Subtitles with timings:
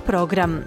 [0.00, 0.60] program.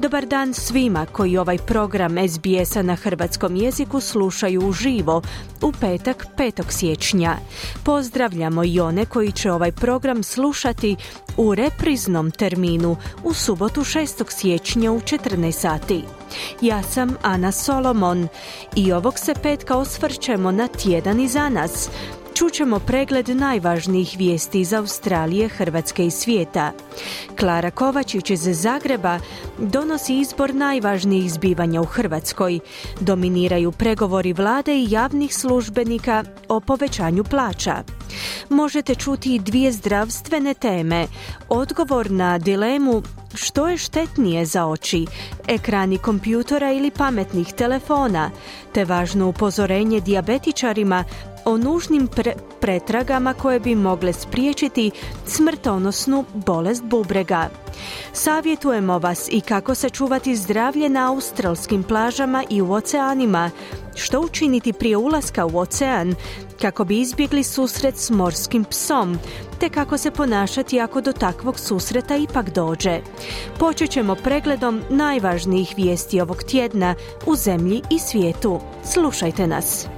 [0.00, 5.22] Dobar dan svima koji ovaj program SBS-a na hrvatskom jeziku slušaju uživo
[5.62, 6.62] u petak 5.
[6.68, 7.36] siječnja.
[7.84, 10.96] Pozdravljamo i one koji će ovaj program slušati
[11.36, 14.24] u repriznom terminu u subotu 6.
[14.28, 16.02] siječnja u 14 sati.
[16.60, 18.28] Ja sam Ana Solomon
[18.76, 21.90] i ovog se petka osvrćemo na tjedan iza nas.
[22.38, 26.72] Čućemo pregled najvažnijih vijesti iz Australije, Hrvatske i svijeta.
[27.38, 29.18] Klara Kovačić iz Zagreba
[29.58, 32.60] donosi izbor najvažnijih zbivanja u Hrvatskoj.
[33.00, 37.82] Dominiraju pregovori vlade i javnih službenika o povećanju plaća.
[38.48, 41.06] Možete čuti i dvije zdravstvene teme.
[41.48, 43.02] Odgovor na dilemu
[43.34, 45.06] što je štetnije za oči,
[45.48, 48.30] ekrani kompjutora ili pametnih telefona,
[48.74, 51.04] te važno upozorenje dijabetičarima
[51.48, 52.08] o nužnim
[52.60, 54.90] pretragama koje bi mogle spriječiti
[55.26, 57.48] smrtonosnu bolest bubrega.
[58.12, 63.50] Savjetujemo vas i kako sačuvati zdravlje na australskim plažama i u oceanima,
[63.94, 66.14] što učiniti prije ulaska u ocean
[66.60, 69.18] kako bi izbjegli susret s morskim psom,
[69.60, 73.00] te kako se ponašati ako do takvog susreta ipak dođe.
[73.58, 76.94] Počet ćemo pregledom najvažnijih vijesti ovog tjedna
[77.26, 78.60] u zemlji i svijetu.
[78.84, 79.97] Slušajte nas.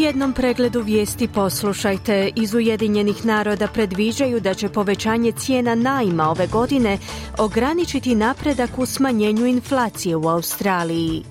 [0.00, 2.30] Jednom pregledu vijesti poslušajte.
[2.36, 6.98] Iz Ujedinjenih naroda predviđaju da će povećanje cijena najma ove godine
[7.38, 11.22] ograničiti napredak u smanjenju inflacije u Australiji.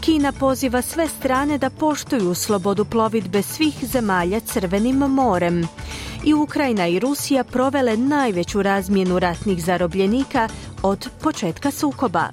[0.00, 5.68] Kina poziva sve strane da poštuju slobodu plovidbe svih zemalja Crvenim morem.
[6.24, 10.48] I Ukrajina i Rusija provele najveću razmjenu ratnih zarobljenika
[10.82, 12.28] od početka sukoba.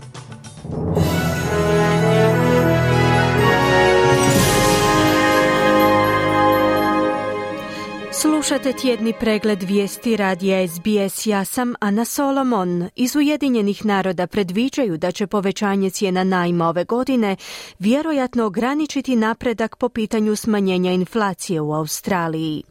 [8.21, 11.25] Slušate tjedni pregled vijesti radija SBS.
[11.25, 12.89] Ja sam Ana Solomon.
[12.95, 17.35] Iz Ujedinjenih naroda predviđaju da će povećanje cijena najma ove godine
[17.79, 22.63] vjerojatno ograničiti napredak po pitanju smanjenja inflacije u Australiji.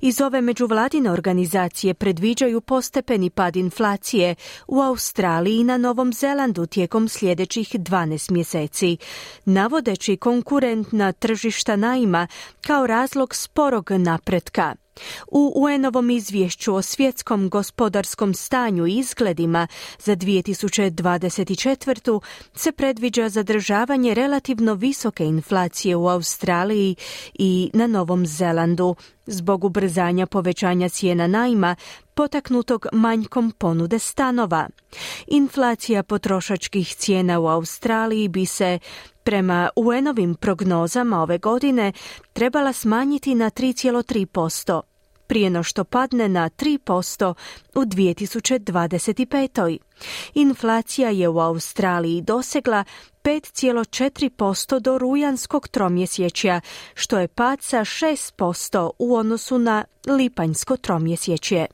[0.00, 4.34] Iz ove međuvladine organizacije predviđaju postepeni pad inflacije
[4.66, 8.96] u Australiji i na Novom Zelandu tijekom sljedećih 12 mjeseci,
[9.44, 12.26] navodeći konkurentna tržišta najma
[12.60, 14.74] kao razlog sporog napretka.
[15.28, 19.66] U UN-ovom izvješću o svjetskom gospodarskom stanju i izgledima
[19.98, 22.20] za 2024.
[22.54, 26.96] se predviđa zadržavanje relativno visoke inflacije u Australiji
[27.34, 31.76] i na Novom Zelandu zbog ubrzanja povećanja cijena najma
[32.14, 34.68] potaknutog manjkom ponude stanova.
[35.26, 38.78] Inflacija potrošačkih cijena u Australiji bi se
[39.28, 41.92] prema UN-ovim prognozama ove godine
[42.32, 44.80] trebala smanjiti na 3,3%,
[45.26, 47.34] prije no što padne na 3%
[47.74, 49.78] u 2025.
[50.34, 52.84] Inflacija je u Australiji dosegla
[53.22, 56.60] 5,4% do rujanskog tromjesečja,
[56.94, 61.66] što je pad sa 6% u odnosu na lipanjsko tromjesečje.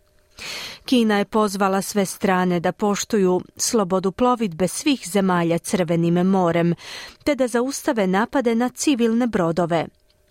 [0.84, 6.74] Kina je pozvala sve strane da poštuju slobodu plovidbe svih zemalja Crvenim morem,
[7.24, 9.86] te da zaustave napade na civilne brodove.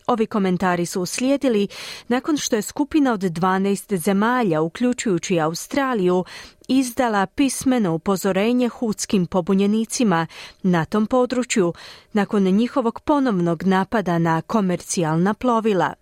[0.08, 1.68] Ovi komentari su uslijedili
[2.08, 6.26] nakon što je skupina od 12 zemalja, uključujući Australiju,
[6.68, 10.28] izdala pismeno upozorenje hutskim pobunjenicima
[10.64, 11.74] na tom području
[12.14, 15.94] nakon njihovog ponovnog napada na komercijalna plovila.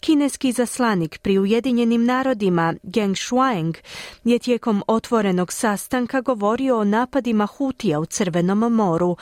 [0.00, 3.76] Kineski zaslanik pri Ujedinjenim narodima Geng Shuang
[4.24, 9.16] je tijekom otvorenog sastanka govorio o napadima Hutija u Crvenom moru,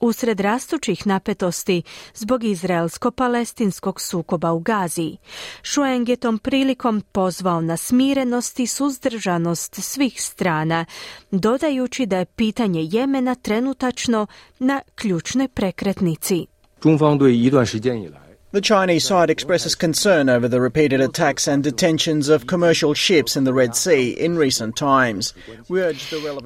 [0.00, 1.82] usred rastućih napetosti
[2.14, 5.16] zbog izraelsko-palestinskog sukoba u Gazi.
[5.62, 10.84] Shuang je tom prilikom pozvao na smirenost i suzdržanost svih strana,
[11.30, 14.26] dodajući da je pitanje Jemena trenutačno
[14.58, 16.46] na ključnoj prekretnici.
[16.80, 18.21] 中方对一段时间以来
[18.53, 23.45] The Chinese side expresses concern over the repeated attacks and detentions of commercial ships in
[23.45, 25.33] the Red Sea in recent times.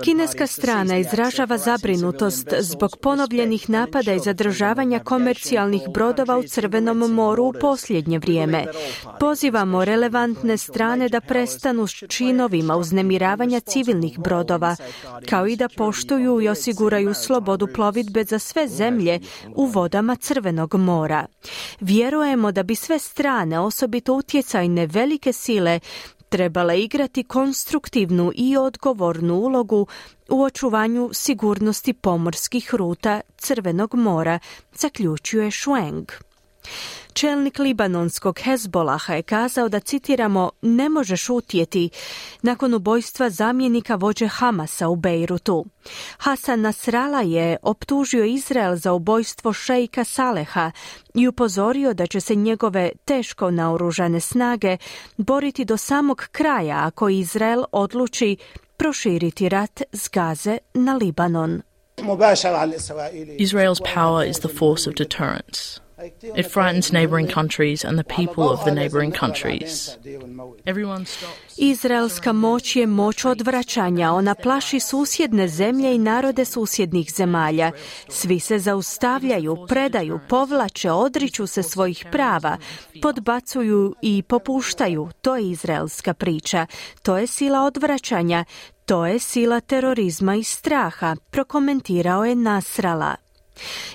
[0.03, 7.53] Kineska strana izražava zabrinutost zbog ponovljenih napada i zadržavanja komercijalnih brodova u Crvenom moru u
[7.61, 8.65] posljednje vrijeme.
[9.19, 14.75] Pozivamo relevantne strane da prestanu s činovima uznemiravanja civilnih brodova,
[15.29, 19.19] kao i da poštuju i osiguraju slobodu plovidbe za sve zemlje
[19.55, 21.25] u vodama Crvenog mora.
[21.97, 25.79] Vjerujemo da bi sve strane, osobito utjecajne velike sile,
[26.29, 29.87] trebale igrati konstruktivnu i odgovornu ulogu
[30.29, 34.39] u očuvanju sigurnosti pomorskih ruta Crvenog mora,
[34.73, 36.11] zaključuje Shuang.
[37.17, 41.89] Čelnik libanonskog Hezbolaha je kazao da, citiramo, ne može šutjeti
[42.41, 45.65] nakon ubojstva zamjenika vođe Hamasa u Bejrutu.
[46.17, 50.71] Hasan Nasrala je optužio Izrael za ubojstvo šejka Saleha
[51.13, 54.77] i upozorio da će se njegove teško naoružane snage
[55.17, 58.37] boriti do samog kraja ako Izrael odluči
[58.77, 61.61] proširiti rat s Gaze na Libanon.
[63.39, 65.86] Israel's power is the force of deterrence.
[66.37, 69.97] It frightens neighboring countries and the people of the neighboring countries.
[71.57, 74.11] Izraelska moć je moć odvraćanja.
[74.13, 77.71] Ona plaši susjedne zemlje i narode susjednih zemalja.
[78.09, 82.57] Svi se zaustavljaju, predaju, povlače, odriču se svojih prava,
[83.01, 85.09] podbacuju i popuštaju.
[85.21, 86.65] To je izraelska priča.
[87.01, 88.45] To je sila odvraćanja.
[88.85, 93.26] To je sila terorizma i straha, prokomentirao je Nasrala.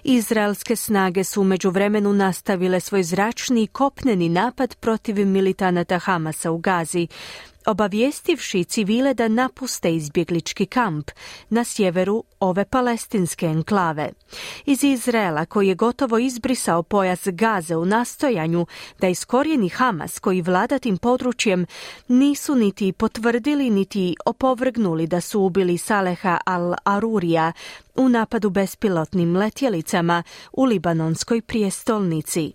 [0.04, 6.58] Izraelske snage su u međuvremenu nastavile svoj zračni i kopneni napad protiv militanata Hamasa u
[6.58, 7.08] Gazi
[7.66, 11.10] obavijestivši civile da napuste izbjeglički kamp
[11.48, 14.12] na sjeveru ove palestinske enklave.
[14.66, 18.66] Iz Izraela koji je gotovo izbrisao pojas Gaze u nastojanju
[19.00, 21.66] da iskorijeni Hamas koji vlada tim područjem
[22.08, 27.52] nisu niti potvrdili niti opovrgnuli da su ubili Saleha al-Arurija
[27.94, 30.22] u napadu bespilotnim letjelicama
[30.52, 32.52] u libanonskoj prijestolnici.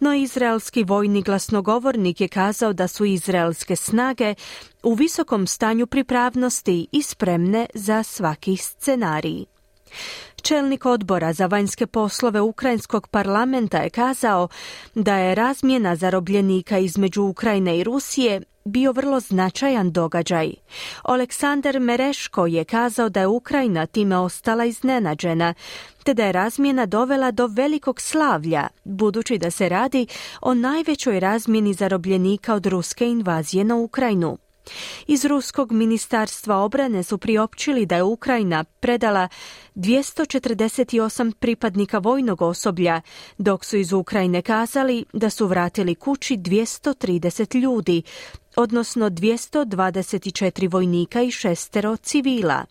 [0.00, 4.34] No izraelski vojni glasnogovornik je kazao da su izraelske snage
[4.82, 9.44] u visokom stanju pripravnosti i spremne za svaki scenarij.
[10.42, 14.48] Čelnik odbora za vanjske poslove Ukrajinskog parlamenta je kazao
[14.94, 20.52] da je razmjena zarobljenika između Ukrajine i Rusije bio vrlo značajan događaj.
[21.04, 25.54] Oleksandar Mereško je kazao da je Ukrajina time ostala iznenađena,
[26.04, 30.06] te da je razmjena dovela do velikog slavlja, budući da se radi
[30.40, 34.38] o najvećoj razmjeni zarobljenika od ruske invazije na Ukrajinu.
[35.06, 39.28] Iz Ruskog ministarstva obrane su priopćili da je Ukrajina predala
[39.74, 43.00] 248 pripadnika vojnog osoblja,
[43.38, 48.02] dok su iz Ukrajine kazali da su vratili kući 230 ljudi,
[48.56, 52.64] odnosno 224 vojnika i šestero civila.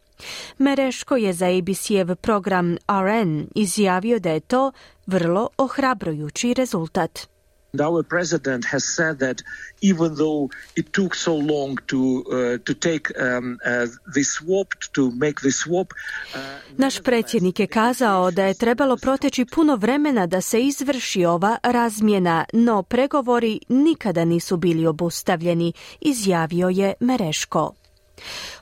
[0.58, 4.72] Mereško je za ABC-ev program RN izjavio da je to
[5.06, 7.31] vrlo ohrabrujući rezultat.
[7.80, 9.42] Our president has said that
[9.82, 15.12] even though it took so long to uh, to take um, uh, this swap to
[15.12, 15.94] make this swap.
[16.36, 16.40] Uh,
[16.78, 22.46] Naš predsjednik je kazao da je trebalo proteći puno vremena da se izvrši ova razmjena,
[22.54, 27.74] no pregovori nikada nisu bili obustavljeni, izjavio je Mereško.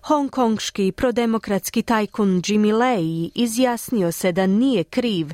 [0.09, 5.27] Hongkongški prodemokratski tajkun Jimmy Lei izjasnio se da nije kriv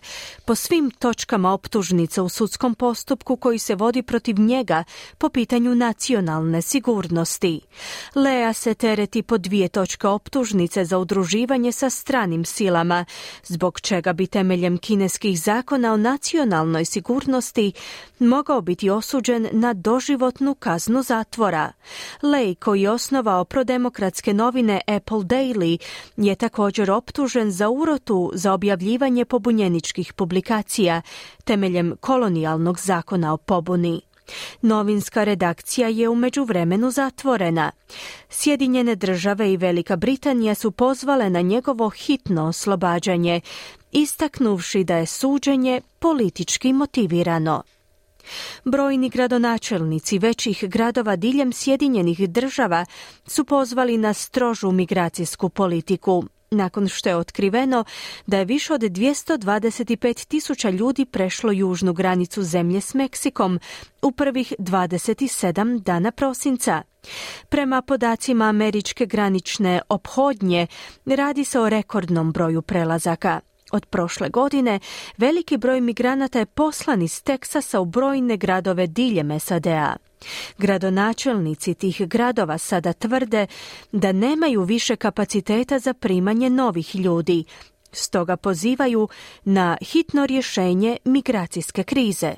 [0.45, 4.83] po svim točkama optužnice u sudskom postupku koji se vodi protiv njega
[5.17, 7.61] po pitanju nacionalne sigurnosti.
[8.15, 13.05] Lea se tereti po dvije točke optužnice za udruživanje sa stranim silama,
[13.43, 17.71] zbog čega bi temeljem kineskih zakona o nacionalnoj sigurnosti
[18.19, 21.71] mogao biti osuđen na doživotnu kaznu zatvora.
[22.21, 25.77] Lei koji je osnovao prodemokratske novine novine Apple Daily
[26.17, 31.01] je također optužen za urotu za objavljivanje pobunjeničkih publikacija
[31.43, 34.01] temeljem kolonijalnog zakona o pobuni.
[34.61, 37.71] Novinska redakcija je u međuvremenu zatvorena.
[38.29, 43.41] Sjedinjene države i Velika Britanija su pozvale na njegovo hitno oslobađanje,
[43.91, 47.63] istaknuvši da je suđenje politički motivirano.
[48.63, 52.85] Brojni gradonačelnici većih gradova diljem Sjedinjenih država
[53.27, 57.83] su pozvali na strožu migracijsku politiku nakon što je otkriveno
[58.27, 63.59] da je više od 225 tisuća ljudi prešlo južnu granicu zemlje s Meksikom
[64.01, 66.81] u prvih 27 dana prosinca.
[67.49, 70.67] Prema podacima američke granične ophodnje
[71.05, 73.39] radi se o rekordnom broju prelazaka.
[73.75, 74.79] Od prošle godine
[75.17, 79.95] veliki broj migranata je poslan iz Teksasa u brojne gradove diljem SAD-a.
[80.57, 83.47] Gradonačelnici tih gradova sada tvrde
[83.91, 87.43] da nemaju više kapaciteta za primanje novih ljudi,
[87.91, 89.07] stoga pozivaju
[89.43, 92.35] na hitno rješenje migracijske krize.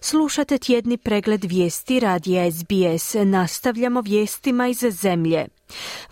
[0.00, 3.14] Slušate tjedni pregled vijesti radija SBS.
[3.24, 5.57] Nastavljamo vijestima iz zemlje.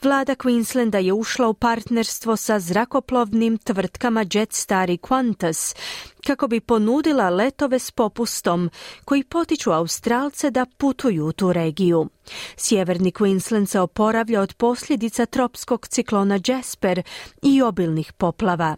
[0.03, 5.77] Vlada Queenslanda je ušla u partnerstvo sa zrakoplovnim tvrtkama Jetstar i Qantas
[6.27, 8.71] kako bi ponudila letove s popustom
[9.05, 12.09] koji potiču Australce da putuju u tu regiju.
[12.57, 17.03] Sjeverni Queensland se oporavlja od posljedica tropskog ciklona Jasper
[17.43, 18.77] i obilnih poplava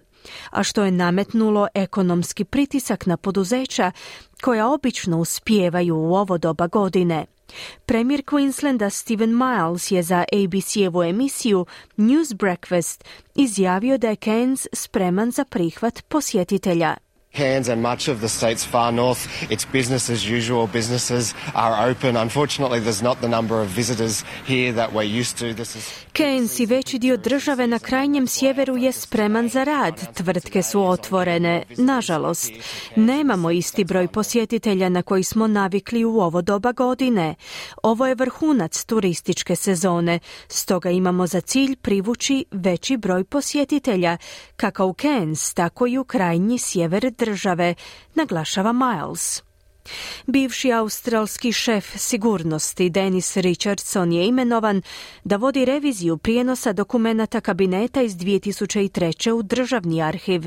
[0.50, 3.92] a što je nametnulo ekonomski pritisak na poduzeća
[4.42, 7.26] koja obično uspijevaju u ovo doba godine.
[7.86, 15.30] Premijer Queenslanda Steven Miles je za ABC-evu emisiju News Breakfast izjavio da je Keynes spreman
[15.30, 16.96] za prihvat posjetitelja.
[17.32, 20.66] Cairns and much of the state's far north, it's business as usual.
[20.66, 22.16] Businesses are open.
[22.16, 25.54] Unfortunately, there's not the number of visitors here that we're used to.
[25.54, 30.14] This is Cairns i veći dio države na krajnjem sjeveru je spreman za rad.
[30.14, 31.62] Tvrtke su otvorene.
[31.76, 32.52] Nažalost,
[32.96, 37.34] nemamo isti broj posjetitelja na koji smo navikli u ovo doba godine.
[37.82, 40.18] Ovo je vrhunac turističke sezone,
[40.48, 44.16] stoga imamo za cilj privući veći broj posjetitelja,
[44.56, 47.27] kako u Cairns, tako i u krajnji sjever države,
[48.14, 49.42] naglašava Miles.
[50.26, 54.82] Bivši australski šef sigurnosti Denis Richardson je imenovan
[55.24, 59.30] da vodi reviziju prijenosa dokumenata kabineta iz 2003.
[59.30, 60.42] u državni arhiv.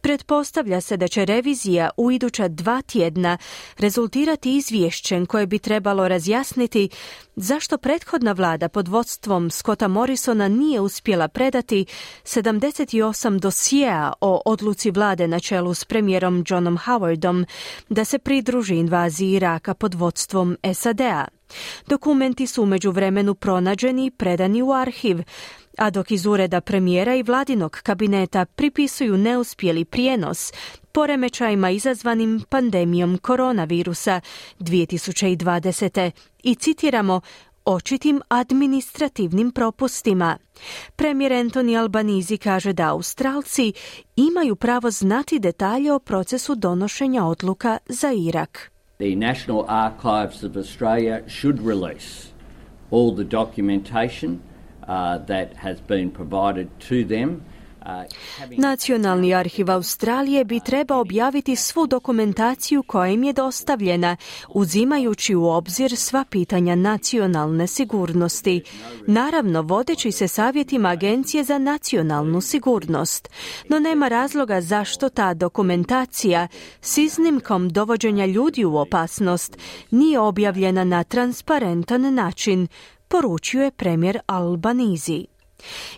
[0.00, 3.38] Pretpostavlja se da će revizija u iduća dva tjedna
[3.78, 6.88] rezultirati izvješćem koje bi trebalo razjasniti
[7.36, 11.86] zašto prethodna vlada pod vodstvom Scotta Morrisona nije uspjela predati
[12.24, 17.46] 78 dosjea o odluci vlade na čelu s premijerom Johnom Howardom
[17.88, 21.24] da se pridruži invaziji Iraka pod vodstvom SAD-a.
[21.86, 25.22] Dokumenti su u međuvremenu pronađeni i predani u arhiv,
[25.78, 30.52] a dok iz ureda premijera i vladinog kabineta pripisuju neuspjeli prijenos
[30.92, 34.20] poremećajima izazvanim pandemijom koronavirusa
[34.60, 36.10] 2020.
[36.42, 37.20] i citiramo
[37.64, 40.38] očitim administrativnim propustima.
[40.96, 43.72] Premijer Anthony Albanizi kaže da Australci
[44.16, 48.73] imaju pravo znati detalje o procesu donošenja odluka za Irak.
[49.04, 52.32] The National Archives of Australia should release
[52.90, 54.42] all the documentation
[54.88, 57.44] uh, that has been provided to them
[58.56, 64.16] Nacionalni arhiv Australije bi trebao objaviti svu dokumentaciju koja im je dostavljena,
[64.48, 68.62] uzimajući u obzir sva pitanja nacionalne sigurnosti.
[69.06, 73.28] Naravno, vodeći se savjetima Agencije za nacionalnu sigurnost.
[73.68, 76.48] No nema razloga zašto ta dokumentacija
[76.80, 79.58] s iznimkom dovođenja ljudi u opasnost
[79.90, 82.68] nije objavljena na transparentan način,
[83.08, 85.33] poručuje premijer Albanizi.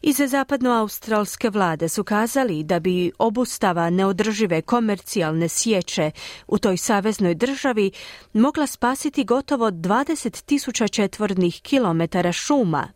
[0.02, 6.11] Iz zapadnoaustralske vlade su kazali da bi obustava neodržive komercijalne sječe
[6.46, 7.90] u toj saveznoj državi
[8.32, 12.88] mogla spasiti gotovo 20 tisuća četvornih kilometara šuma.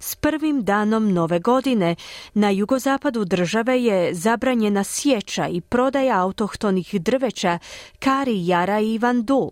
[0.00, 1.96] S prvim danom nove godine
[2.34, 7.58] na jugozapadu države je zabranjena sjeća i prodaja autohtonih drveća
[7.98, 9.50] kari, jara i vandu.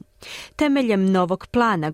[0.57, 1.93] Temeljem novog plana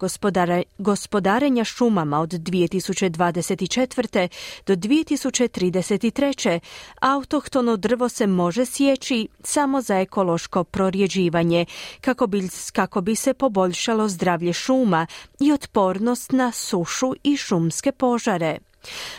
[0.79, 4.29] gospodarenja šumama od 2024.
[4.67, 6.61] do 2033.
[7.01, 11.67] autohtono drvo se može sjeći samo za ekološko prorjeđivanje
[12.01, 15.07] kako bi, kako bi se poboljšalo zdravlje šuma
[15.41, 18.59] i otpornost na sušu i šumske požare.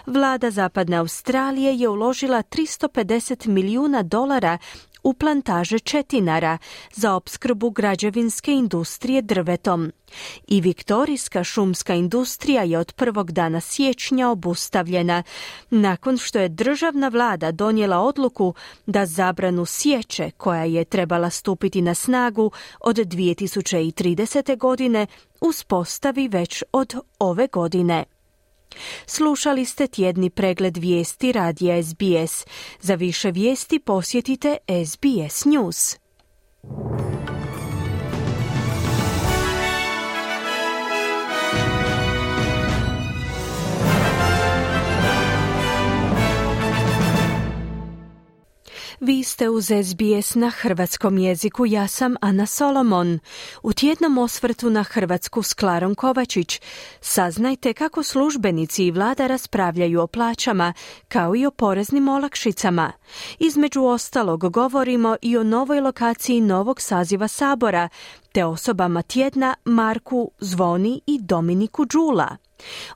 [0.06, 4.58] Vlada Zapadne Australije je uložila 350 milijuna dolara
[5.04, 6.58] u plantaže četinara
[6.94, 9.92] za opskrbu građevinske industrije drvetom.
[10.48, 15.24] I viktorijska šumska industrija je od prvog dana siječnja obustavljena,
[15.70, 18.54] nakon što je državna vlada donijela odluku
[18.86, 24.58] da zabranu sječe, koja je trebala stupiti na snagu od 2030.
[24.58, 25.08] godine,
[25.42, 28.13] uspostavi već od ove godine.
[29.06, 32.46] Slušali ste tjedni pregled vijesti radija SBS.
[32.82, 35.98] Za više vijesti posjetite SBS News.
[49.06, 53.20] Vi ste uz SBS na hrvatskom jeziku, ja sam Ana Solomon.
[53.64, 56.62] U tjednom osvrtu na Hrvatsku s Klarom Kovačić
[57.02, 60.74] saznajte kako službenici i vlada raspravljaju o plaćama,
[61.08, 62.92] kao i o poreznim olakšicama.
[63.40, 67.90] Između ostalog govorimo i o novoj lokaciji novog saziva Sabora,
[68.34, 72.30] te osobama tjedna Marku Zvoni i Dominiku Đula.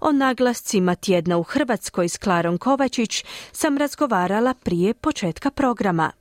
[0.02, 6.12] O naglascima tjedna u Hrvatskoj s Klarom Kovačić sam razgovarala prije početka programa.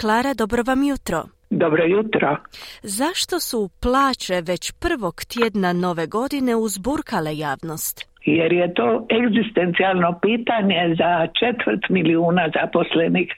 [0.00, 1.22] Klara, dobro vam jutro.
[1.50, 2.36] Dobro jutro.
[2.82, 8.14] Zašto su plaće već prvog tjedna nove godine uzburkale javnost?
[8.24, 13.28] Jer je to egzistencijalno pitanje za četvrt milijuna zaposlenih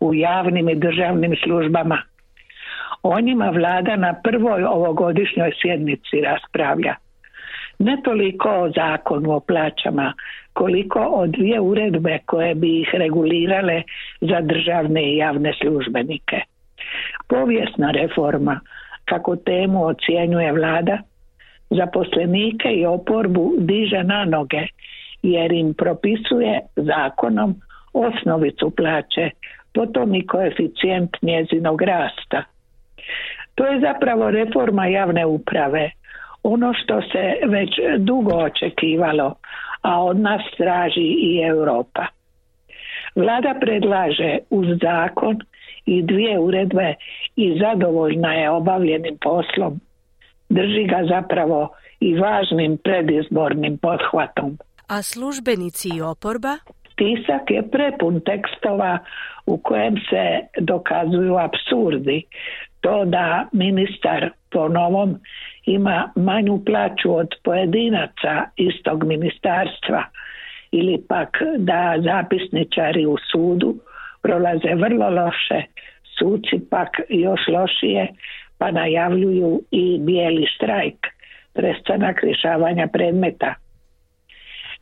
[0.00, 1.98] u javnim i državnim službama.
[3.02, 6.94] O njima vlada na prvoj ovogodišnjoj sjednici raspravlja.
[7.78, 10.12] Ne toliko o zakonu o plaćama,
[10.52, 13.82] koliko o dvije uredbe koje bi ih regulirale
[14.20, 16.40] za državne i javne službenike.
[17.28, 18.60] Povijesna reforma,
[19.04, 20.98] kako temu ocjenjuje vlada,
[21.70, 24.66] zaposlenike i oporbu diže na noge
[25.22, 27.54] jer im propisuje zakonom
[27.92, 29.30] osnovicu plaće,
[29.74, 32.44] potom i koeficijent njezinog rasta.
[33.54, 35.90] To je zapravo reforma javne uprave,
[36.42, 39.34] ono što se već dugo očekivalo,
[39.82, 42.06] a od nas traži i Europa.
[43.14, 45.38] Vlada predlaže uz zakon
[45.86, 46.94] i dvije uredbe
[47.36, 49.80] i zadovoljna je obavljenim poslom.
[50.48, 51.68] Drži ga zapravo
[52.00, 54.58] i važnim predizbornim pothvatom.
[54.88, 56.56] A službenici i oporba?
[56.96, 58.98] Tisak je prepun tekstova
[59.50, 62.22] u kojem se dokazuju apsurdi.
[62.80, 65.16] To da ministar po novom
[65.66, 70.04] ima manju plaću od pojedinaca istog ministarstva
[70.72, 73.74] ili pak da zapisničari u sudu
[74.22, 75.62] prolaze vrlo loše,
[76.18, 78.08] suci pak još lošije
[78.58, 81.06] pa najavljuju i bijeli štrajk,
[81.54, 83.54] prestanak rješavanja predmeta.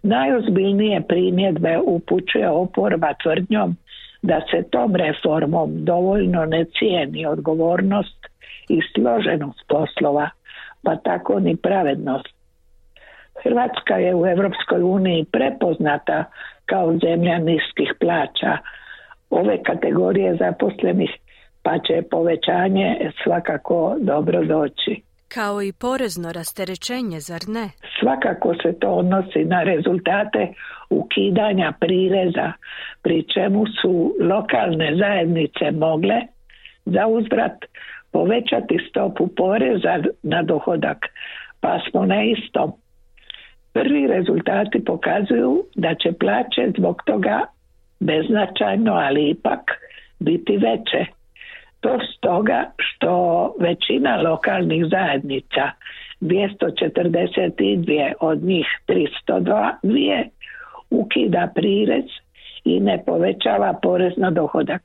[0.02, 3.76] Najozbiljnije primjedbe upućuje oporba tvrdnjom
[4.22, 8.26] da se tom reformom dovoljno ne cijeni odgovornost
[8.68, 10.30] i složenost poslova,
[10.82, 12.28] pa tako ni pravednost.
[13.42, 16.24] Hrvatska je u Europskoj uniji prepoznata
[16.66, 18.58] kao zemlja niskih plaća
[19.30, 21.10] ove kategorije zaposlenih,
[21.62, 25.07] pa će povećanje svakako dobro doći.
[25.34, 27.70] Kao i porezno rasterećenje, zar ne?
[28.00, 30.48] Svakako se to odnosi na rezultate
[30.90, 32.52] ukidanja prireza,
[33.02, 36.20] pri čemu su lokalne zajednice mogle
[36.84, 37.64] za uzvrat
[38.12, 40.98] povećati stopu poreza na dohodak,
[41.60, 42.72] pa smo na istom.
[43.72, 47.40] Prvi rezultati pokazuju da će plaće zbog toga
[48.00, 49.60] beznačajno, ali ipak
[50.20, 51.17] biti veće.
[51.80, 55.70] To stoga što većina lokalnih zajednica,
[56.20, 60.28] 242 od njih 302
[60.90, 62.04] ukida prirez
[62.64, 64.82] i ne povećava porez na dohodak.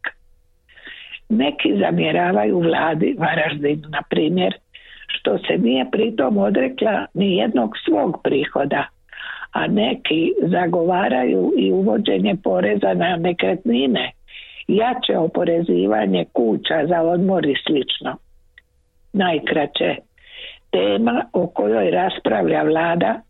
[1.30, 4.54] Neki zamjeravaju vladi Varaždin, na primjer,
[5.08, 8.86] što se nije pritom odrekla ni jednog svog prihoda,
[9.52, 14.12] a neki zagovaraju i uvođenje poreza na nekretnine–
[14.68, 18.18] jače oporezivanje kuća za odmor i slično.
[19.14, 19.96] Najkraće,
[20.72, 23.22] tema o kojoj raspravlja vlada,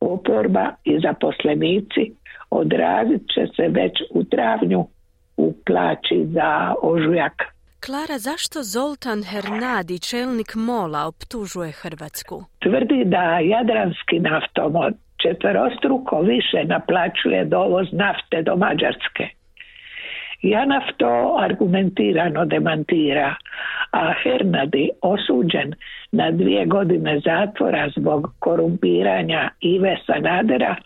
[0.00, 2.12] oporba i zaposlenici
[2.50, 4.86] odrazit će se već u travnju
[5.36, 7.42] u plaći za ožujak.
[7.86, 12.44] Klara, zašto Zoltan Hernadi, čelnik Mola, optužuje Hrvatsku?
[12.62, 19.24] Tvrdi da Jadranski naftomod četverostruko više naplaćuje dovoz nafte do Mađarske.
[20.44, 23.36] Janaf to argumentirano demantira,
[23.92, 25.74] a Hernadi osuđen
[26.12, 30.76] na dvije godine zatvora zbog korumpiranja Ive Sanadera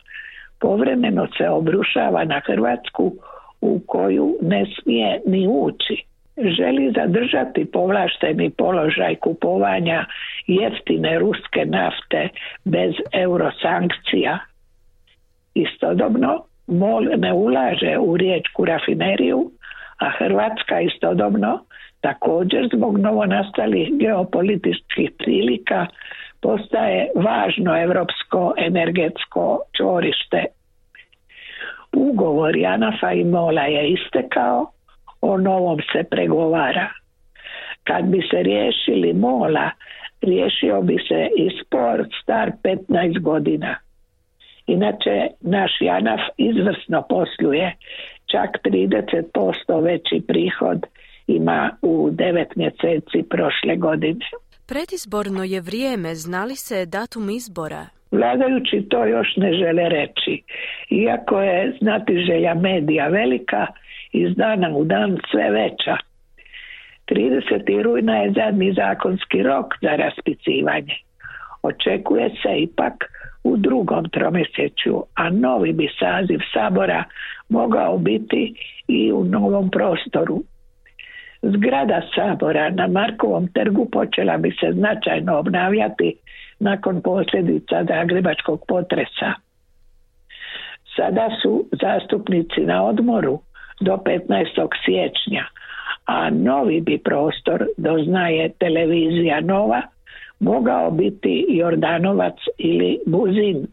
[0.60, 3.12] povremeno se obrušava na Hrvatsku
[3.60, 6.04] u koju ne smije ni ući.
[6.36, 10.04] Želi zadržati povlašteni položaj kupovanja
[10.46, 12.28] jeftine ruske nafte
[12.64, 14.38] bez eurosankcija.
[15.54, 19.50] Istodobno MOL ne ulaže u riječku rafineriju,
[19.98, 21.64] a Hrvatska istodobno
[22.00, 25.86] također zbog novonastalih geopolitičkih prilika
[26.42, 30.44] postaje važno europsko energetsko čvorište.
[31.92, 34.70] Ugovor Janafa i Mola je istekao,
[35.20, 36.88] o novom se pregovara.
[37.84, 39.70] Kad bi se riješili Mola,
[40.22, 43.76] riješio bi se i spor star 15 godina
[44.68, 47.76] Inače, naš JANAF izvrsno posluje,
[48.26, 50.86] čak 30% veći prihod
[51.26, 54.26] ima u devet mjeseci prošle godine.
[54.68, 57.86] Predizborno je vrijeme, znali se datum izbora?
[58.10, 60.42] Vladajući to još ne žele reći.
[60.90, 63.66] Iako je znati želja medija velika,
[64.12, 65.96] iz dana u dan sve veća.
[67.08, 67.82] 30.
[67.82, 70.94] rujna je zadnji zakonski rok za raspisivanje.
[71.62, 72.94] Očekuje se ipak
[73.44, 77.04] u drugom tromjesečju, a novi bi saziv sabora
[77.48, 78.54] mogao biti
[78.88, 80.42] i u novom prostoru.
[81.42, 86.14] Zgrada sabora na Markovom trgu počela bi se značajno obnavljati
[86.60, 89.32] nakon posljedica Zagrebačkog potresa.
[90.96, 93.40] Sada su zastupnici na odmoru
[93.80, 94.68] do 15.
[94.84, 95.44] siječnja,
[96.06, 99.82] a novi bi prostor, doznaje televizija Nova,
[100.40, 103.66] mogao biti Jordanovac ili Buzin.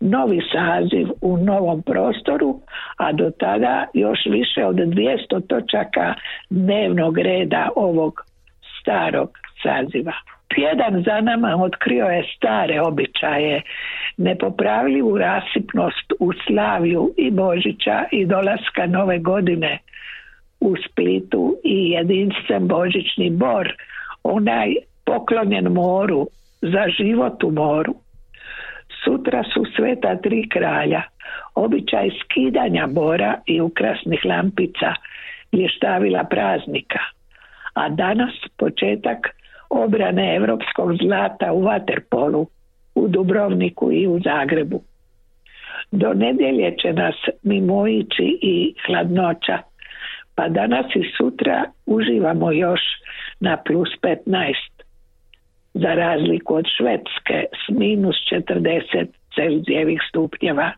[0.00, 2.60] Novi saziv u novom prostoru,
[2.96, 6.14] a do tada još više od 200 točaka
[6.50, 8.20] dnevnog reda ovog
[8.80, 9.30] starog
[9.62, 10.12] saziva.
[10.54, 13.62] Tjedan za nama otkrio je stare običaje,
[14.16, 19.78] nepopravljivu rasipnost u slavlju i Božića i dolaska nove godine
[20.60, 23.72] u Splitu i jedinstven Božićni bor,
[24.22, 24.74] onaj
[25.06, 26.26] poklonjen moru,
[26.62, 27.94] za život u moru.
[29.04, 31.02] Sutra su sveta tri kralja,
[31.54, 34.94] običaj skidanja bora i ukrasnih lampica,
[35.52, 36.98] lještavila praznika.
[37.74, 39.18] A danas početak
[39.70, 42.46] obrane europskog zlata u Waterpolu,
[42.94, 44.82] u Dubrovniku i u Zagrebu.
[45.90, 49.58] Do nedjelje će nas mimoići i hladnoća,
[50.34, 52.80] pa danas i sutra uživamo još
[53.40, 54.75] na plus 15
[55.82, 60.72] za razliku od Švedske s minus 40 Celzijevih stupnjeva.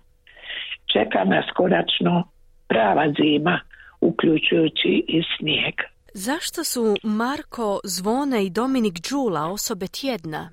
[0.93, 2.29] Čeka nas konačno
[2.69, 3.61] prava zima,
[4.01, 5.75] uključujući i snijeg.
[6.15, 10.51] Zašto su Marko Zvone i Dominik Đula osobe tjedna?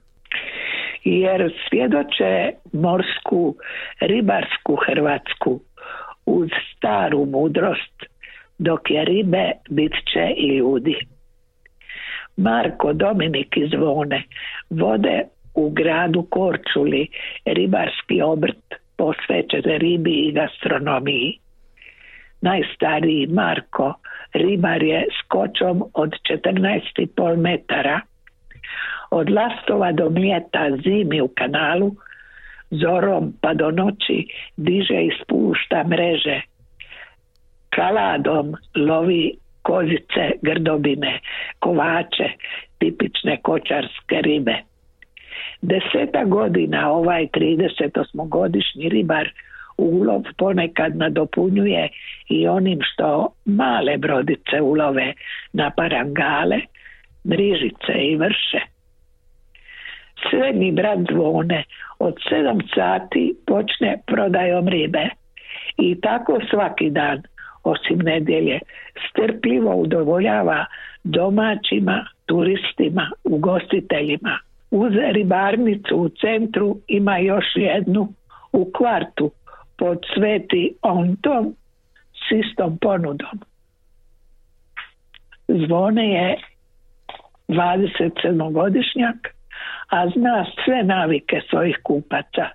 [1.03, 3.55] Jer svjedoče morsku,
[3.99, 5.59] ribarsku Hrvatsku
[6.25, 7.97] uz staru mudrost,
[8.57, 11.14] dok je ribe, bit će i ljudi.
[12.37, 14.23] Marko, Dominik i Zvone
[14.69, 17.07] vode u gradu Korčuli
[17.45, 21.39] ribarski obrt posvećen ribi i gastronomiji.
[22.41, 23.93] Najstariji Marko
[24.33, 28.01] ribar je skočom od 14,5 metara.
[29.11, 31.91] Od lastova do mljeta zimi u kanalu,
[32.71, 36.41] zorom pa do noći diže i spušta mreže.
[37.69, 41.19] Kaladom lovi kozice, grdobine,
[41.59, 42.29] kovače,
[42.79, 44.55] tipične kočarske ribe.
[45.61, 49.29] Deseta godina ovaj 38-godišnji ribar
[49.77, 51.89] ulov ponekad nadopunjuje
[52.29, 55.13] i onim što male brodice ulove
[55.53, 56.59] na parangale,
[57.25, 58.61] mrižice i vrše.
[60.29, 61.63] Srednji brat zvone
[61.99, 65.09] od sedam sati počne prodajom ribe
[65.77, 67.21] i tako svaki dan
[67.65, 68.59] osim nedjelje,
[69.09, 70.65] strpljivo udovoljava
[71.03, 74.39] domaćima, turistima, ugostiteljima.
[74.71, 78.07] Uz ribarnicu u centru ima još jednu
[78.51, 79.31] u kvartu
[79.77, 81.55] pod Sveti Ontom
[82.13, 83.39] s istom ponudom.
[85.47, 86.37] Zvone je
[87.47, 89.17] 27-godišnjak,
[89.89, 92.45] a zna sve navike svojih kupaca.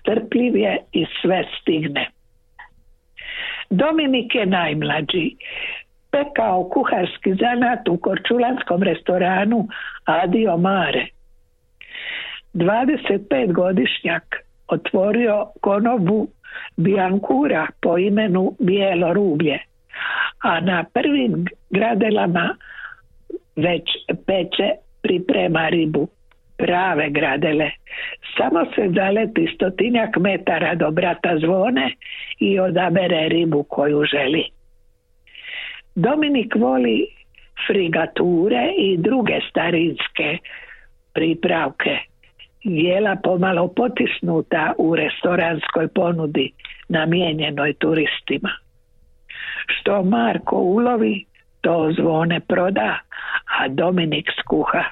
[0.00, 2.10] Strpljiv je i sve stigne.
[3.74, 5.36] Dominik je najmlađi.
[6.10, 9.68] Pekao kuharski zanat u korčulanskom restoranu
[10.04, 11.06] Adio Mare.
[12.54, 14.36] 25 godišnjak
[14.68, 16.28] otvorio konobu
[16.76, 19.58] Biankura po imenu Bijelo rublje,
[20.42, 22.56] a na prvim gradelama
[23.56, 23.82] već
[24.26, 24.70] peče
[25.02, 26.08] priprema ribu
[26.56, 27.70] prave gradele.
[28.36, 31.92] Samo se zaleti stotinjak metara do brata zvone
[32.38, 34.44] i odabere ribu koju želi.
[35.94, 37.06] Dominik voli
[37.66, 40.38] frigature i druge starinske
[41.14, 41.98] pripravke.
[42.62, 46.52] Jela pomalo potisnuta u restoranskoj ponudi
[46.88, 48.50] namijenjenoj turistima.
[49.66, 51.24] Što Marko ulovi,
[51.60, 52.98] to zvone proda,
[53.60, 54.84] a Dominik skuha.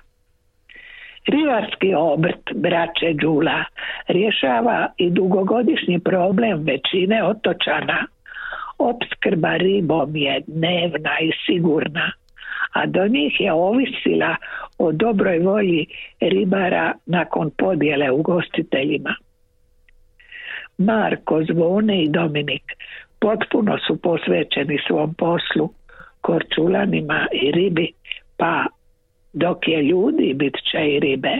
[1.26, 3.64] Rivarski obrt braće Đula
[4.08, 8.06] rješava i dugogodišnji problem većine otočana.
[8.78, 12.12] Opskrba ribom je dnevna i sigurna,
[12.72, 14.36] a do njih je ovisila
[14.78, 15.86] o dobroj volji
[16.20, 19.14] ribara nakon podjele ugostiteljima.
[20.78, 22.62] Marko, Zvone i Dominik
[23.20, 25.70] potpuno su posvećeni svom poslu,
[26.20, 27.92] korčulanima i ribi,
[28.36, 28.66] pa
[29.32, 31.34] dok je ljudi bit će i ribe.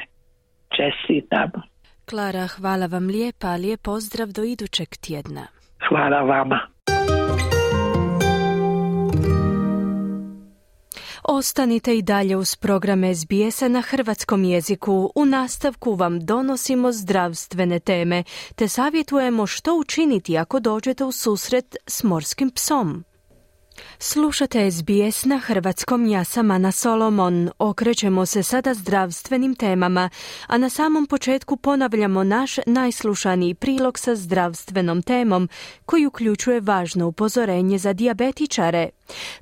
[0.77, 1.51] Čestitam.
[2.05, 5.47] Klara, hvala vam lijepa, lijep pozdrav do idućeg tjedna.
[5.89, 6.61] Hvala vama.
[11.25, 15.13] Ostanite i dalje uz program SBS-a na hrvatskom jeziku.
[15.15, 18.25] U nastavku vam donosimo zdravstvene teme,
[18.57, 23.05] te savjetujemo što učiniti ako dođete u susret s morskim psom.
[23.99, 27.51] Slušate SBS na hrvatskom, ja sam Solomon.
[27.59, 30.11] Okrećemo se sada zdravstvenim temama,
[30.47, 35.49] a na samom početku ponavljamo naš najslušaniji prilog sa zdravstvenom temom,
[35.87, 38.89] koji uključuje važno upozorenje za dijabetičare.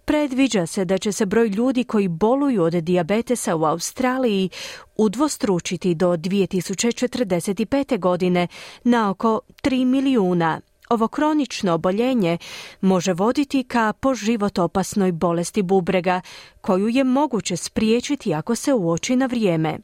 [0.05, 4.51] Predviđa se da će se broj ljudi koji boluju od dijabetesa u Australiji
[4.97, 7.99] udvostručiti do 2045.
[7.99, 8.49] godine
[8.85, 10.61] na oko 3 milijuna.
[10.91, 12.39] Ovo kronično oboljenje
[12.81, 16.21] može voditi ka poživot opasnoj bolesti bubrega,
[16.61, 19.79] koju je moguće spriječiti ako se uoči na vrijeme.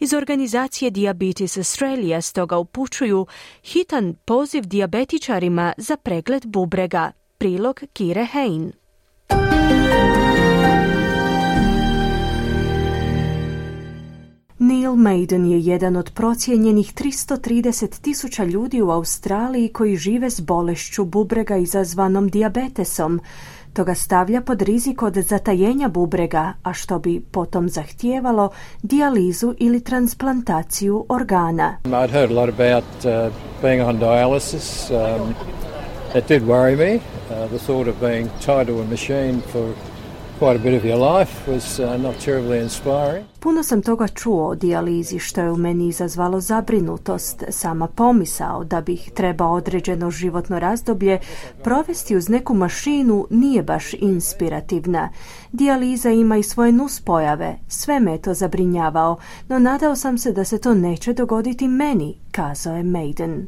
[0.00, 3.26] Iz organizacije Diabetes Australia stoga upućuju
[3.64, 7.12] hitan poziv dijabetičarima za pregled bubrega.
[7.38, 8.81] Prilog Kire Hein.
[14.62, 21.04] Neil Maiden je jedan od procijenjenih 330 tisuća ljudi u Australiji koji žive s bolešću
[21.04, 23.20] bubrega izazvanom dijabetesom.
[23.72, 28.50] To ga stavlja pod rizik od zatajenja bubrega, a što bi potom zahtijevalo
[28.82, 31.76] dijalizu ili transplantaciju organa.
[31.84, 34.90] I'd heard a lot about uh, being on dialysis.
[34.90, 35.34] Um,
[36.14, 36.94] it did worry me.
[36.94, 39.74] Uh, the thought of being tied to a machine for
[43.40, 47.44] Puno sam toga čuo o dijalizi što je u meni izazvalo zabrinutost.
[47.48, 51.18] Sama pomisao da bih trebao određeno životno razdoblje
[51.62, 55.08] provesti uz neku mašinu nije baš inspirativna.
[55.52, 59.16] Dijaliza ima i svoje nuspojave, sve me to zabrinjavao,
[59.48, 63.46] no nadao sam se da se to neće dogoditi meni, kazao je Maiden.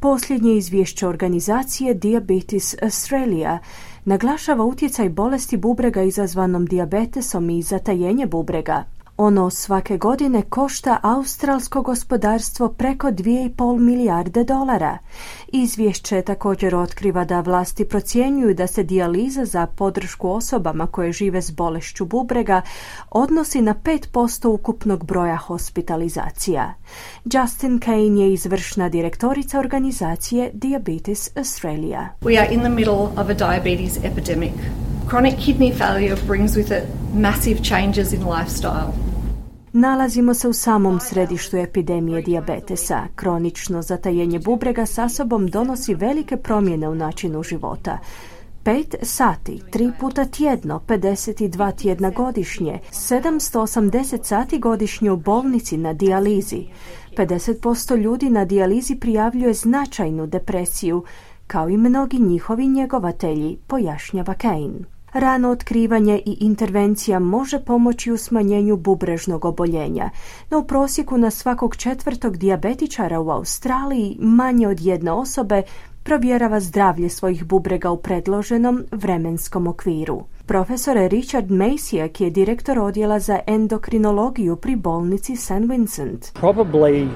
[0.00, 3.58] Posljednje izvješće organizacije Diabetes Australia
[4.04, 8.84] naglašava utjecaj bolesti bubrega izazvanom dijabetesom i zatajenje bubrega.
[9.22, 14.98] Ono svake godine košta australsko gospodarstvo preko 2,5 milijarde dolara.
[15.48, 21.50] Izvješće također otkriva da vlasti procjenjuju da se dijaliza za podršku osobama koje žive s
[21.50, 22.62] bolešću bubrega
[23.10, 26.74] odnosi na 5% ukupnog broja hospitalizacija.
[27.24, 32.08] Justin Kane je izvršna direktorica organizacije Diabetes Australia.
[32.20, 34.54] We are in the middle of a diabetes epidemic.
[35.08, 39.09] Chronic kidney failure brings with it massive changes in lifestyle.
[39.72, 43.02] Nalazimo se u samom središtu epidemije dijabetesa.
[43.14, 47.98] Kronično zatajenje bubrega sa sobom donosi velike promjene u načinu života.
[48.64, 56.64] 5 sati, 3 puta tjedno, 52 tjedna godišnje, 780 sati godišnje u bolnici na dijalizi.
[57.16, 61.04] 50% ljudi na dijalizi prijavljuje značajnu depresiju,
[61.46, 64.99] kao i mnogi njihovi njegovatelji, pojašnjava Kane.
[65.12, 70.10] Rano otkrivanje i intervencija može pomoći u smanjenju bubrežnog oboljenja,
[70.50, 75.62] no u prosjeku na svakog četvrtog dijabetičara u Australiji manje od jedne osobe
[76.02, 80.22] provjerava zdravlje svojih bubrega u predloženom vremenskom okviru.
[80.46, 85.52] Profesor Richard Masijak je direktor odjela za endokrinologiju pri bolnici St.
[85.68, 86.26] Vincent.
[86.40, 87.08] Probably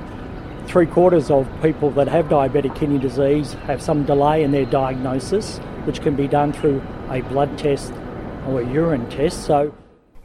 [0.73, 5.61] three quarters of people that have diabetic kidney disease have some delay in their diagnosis,
[5.87, 7.93] which can be done through a blood test
[8.49, 9.47] or a urine test.
[9.47, 9.71] So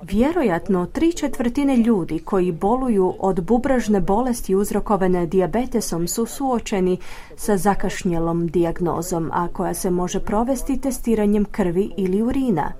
[0.01, 6.97] Vjerojatno tri četvrtine ljudi koji boluju od bubražne bolesti uzrokovane dijabetesom su suočeni
[7.39, 12.71] sa zakašnjelom dijagnozom, a koja se može provesti testiranjem krvi ili urina.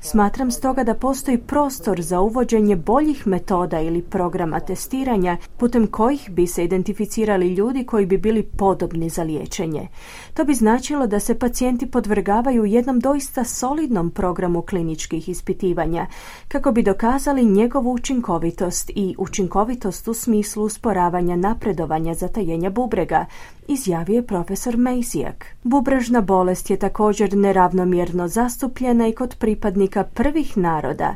[0.00, 6.46] Smatram stoga da postoji prostor za uvođenje boljih metoda ili programa testiranja putem kojih bi
[6.46, 9.88] se identificirali ljudi koji bi bili podobni za liječenje.
[10.34, 16.06] To bi značilo da se pacijenti podvrgavaju jednom doista solidnom programu kliničkih ispitivanja
[16.48, 23.26] kako bi dokazali njegovu učinkovitost i učinkovitost u smislu usporavanja napredovanja zatajenja bubrega,
[23.68, 25.46] izjavio je profesor Mejsijak.
[25.62, 31.14] Bubrežna bolest je također neravnomjerno zastupljena i kod pripadnika prvih naroda,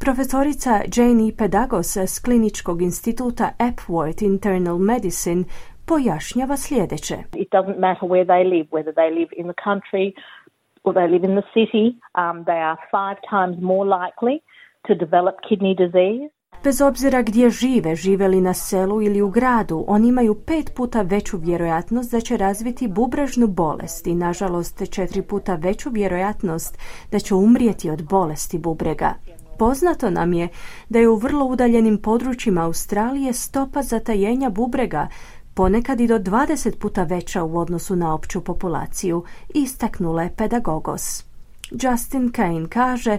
[0.00, 5.44] Profesorica Janie Pedagos s Kliničkog instituta Epworth Internal Medicine
[5.88, 7.16] pojašnjava sljedeće.
[7.34, 10.06] It doesn't matter where they live, whether they live in the country
[10.84, 11.86] or they live in the city,
[12.22, 14.36] um, they are five times more likely
[14.86, 16.30] to develop kidney disease.
[16.64, 21.02] Bez obzira gdje žive, žive li na selu ili u gradu, oni imaju pet puta
[21.02, 26.78] veću vjerojatnost da će razviti bubrežnu bolest i nažalost četiri puta veću vjerojatnost
[27.12, 29.14] da će umrijeti od bolesti bubrega.
[29.58, 30.48] Poznato nam je
[30.88, 35.08] da je u vrlo udaljenim područjima Australije stopa zatajenja bubrega
[35.54, 41.24] ponekad i do 20 puta veća u odnosu na opću populaciju, istaknula je pedagogos.
[41.70, 43.18] Justin Kane kaže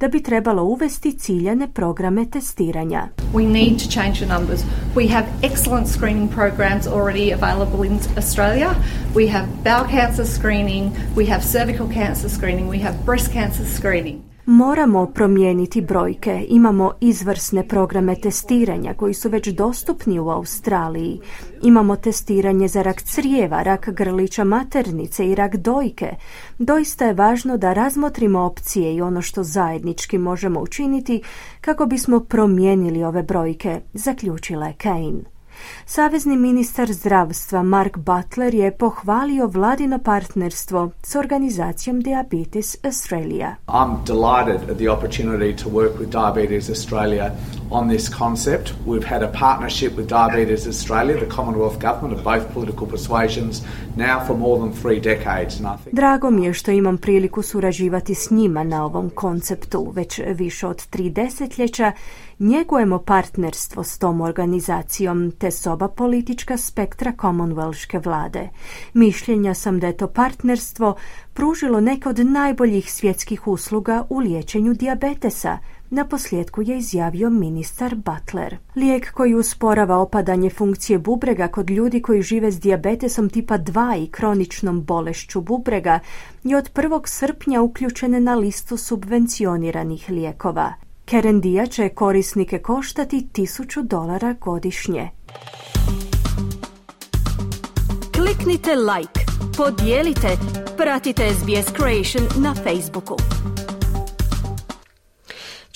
[0.00, 3.08] da bi trebalo uvesti ciljane programe testiranja.
[3.34, 4.60] We need to change the numbers.
[4.96, 8.74] We have excellent screening programs already available in Australia.
[9.14, 14.27] We have bowel cancer screening, we have cervical cancer screening, we have breast cancer screening.
[14.50, 16.46] Moramo promijeniti brojke.
[16.48, 21.20] Imamo izvrsne programe testiranja koji su već dostupni u Australiji.
[21.62, 26.14] Imamo testiranje za rak crijeva, rak grlića maternice i rak dojke.
[26.58, 31.22] Doista je važno da razmotrimo opcije i ono što zajednički možemo učiniti
[31.60, 35.37] kako bismo promijenili ove brojke, zaključila je Kane.
[35.86, 43.56] Savezni ministar zdravstva Mark Butler je pohvalio vladino partnerstvo s organizacijom Diabetes Australia.
[43.68, 47.32] I'm delighted at the opportunity to work with Diabetes Australia
[47.70, 48.72] on this concept.
[48.86, 53.62] We've had a partnership with Diabetes Australia, the Commonwealth government of both political persuasions,
[53.96, 55.60] now for more than three decades.
[55.60, 55.96] And I think...
[55.96, 60.86] Drago mi je što imam priliku surađivati s njima na ovom konceptu već više od
[60.86, 61.92] tri desetljeća
[62.38, 68.48] njegujemo partnerstvo s tom organizacijom te s oba politička spektra Commonwealthke vlade.
[68.94, 70.96] Mišljenja sam da je to partnerstvo
[71.34, 75.58] pružilo neke od najboljih svjetskih usluga u liječenju dijabetesa,
[75.90, 78.56] na posljedku je izjavio ministar Butler.
[78.76, 84.10] Lijek koji usporava opadanje funkcije bubrega kod ljudi koji žive s dijabetesom tipa 2 i
[84.10, 85.98] kroničnom bolešću bubrega
[86.44, 87.00] je od 1.
[87.06, 90.87] srpnja uključene na listu subvencioniranih lijekova.
[91.08, 95.10] Kerendija će korisnike koštati 1000 dolara godišnje.
[98.16, 99.20] Kliknite like,
[99.56, 100.28] podijelite,
[100.76, 103.16] pratite SBS Creation na Facebooku.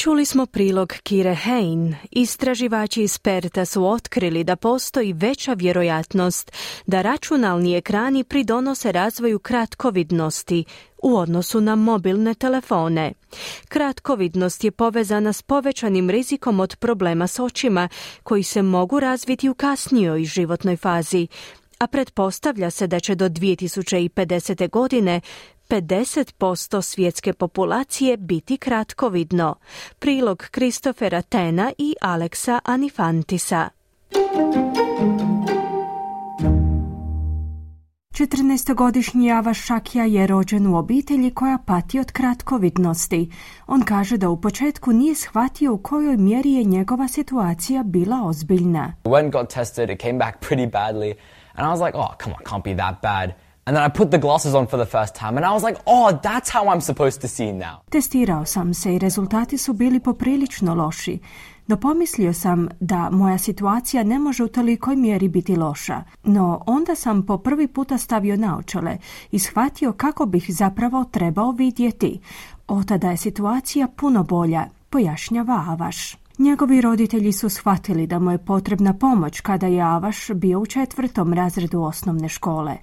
[0.03, 1.95] Čuli smo prilog Kire Hein.
[2.11, 6.53] Istraživači iz Perta su otkrili da postoji veća vjerojatnost
[6.87, 10.65] da računalni ekrani pridonose razvoju kratkovidnosti
[11.03, 13.13] u odnosu na mobilne telefone.
[13.69, 17.89] Kratkovidnost je povezana s povećanim rizikom od problema s očima
[18.23, 21.27] koji se mogu razviti u kasnijoj životnoj fazi,
[21.79, 24.71] a pretpostavlja se da će do 2050.
[24.71, 25.21] godine
[25.73, 29.55] 50% svjetske populacije biti kratkovidno.
[29.99, 33.69] Prilog Kristofera Tena i Aleksa Anifantisa.
[38.13, 43.31] 14-godišnji Java Šakija je rođen u obitelji koja pati od kratkovidnosti.
[43.67, 48.95] On kaže da u početku nije shvatio u kojoj mjeri je njegova situacija bila ozbiljna.
[49.05, 51.15] When got tested, it came back pretty badly.
[51.55, 53.42] And I was like, oh, come on, can't be that bad.
[53.65, 55.79] And then I put the glasses on for the first time and I was like,
[55.87, 57.77] oh, that's how I'm supposed to see now.
[57.91, 61.19] Testirao sam se i rezultati su bili poprilično loši.
[61.67, 66.03] No pomislio sam da moja situacija ne može u tolikoj mjeri biti loša.
[66.25, 68.99] No onda sam po prvi puta stavio naočale
[69.31, 72.21] i shvatio kako bih zapravo trebao vidjeti.
[72.69, 76.22] Od tada je situacija puno bolja, pojašnjava Avaš.
[76.39, 81.33] Njegovi roditelji su shvatili da mu je potrebna pomoć kada je Avaš bio u četvrtom
[81.33, 82.77] razredu osnovne škole.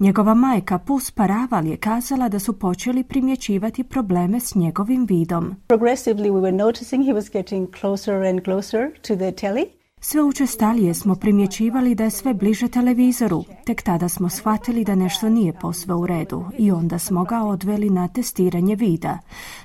[0.00, 5.54] Njegova majka Pus Paraval je kazala da su počeli primjećivati probleme s njegovim vidom.
[5.68, 9.81] Progressively we were noticing he was getting closer and closer to the telly.
[10.04, 13.44] Sve učestalije smo primjećivali da je sve bliže televizoru.
[13.64, 17.90] Tek tada smo shvatili da nešto nije posve u redu i onda smo ga odveli
[17.90, 19.18] na testiranje vida.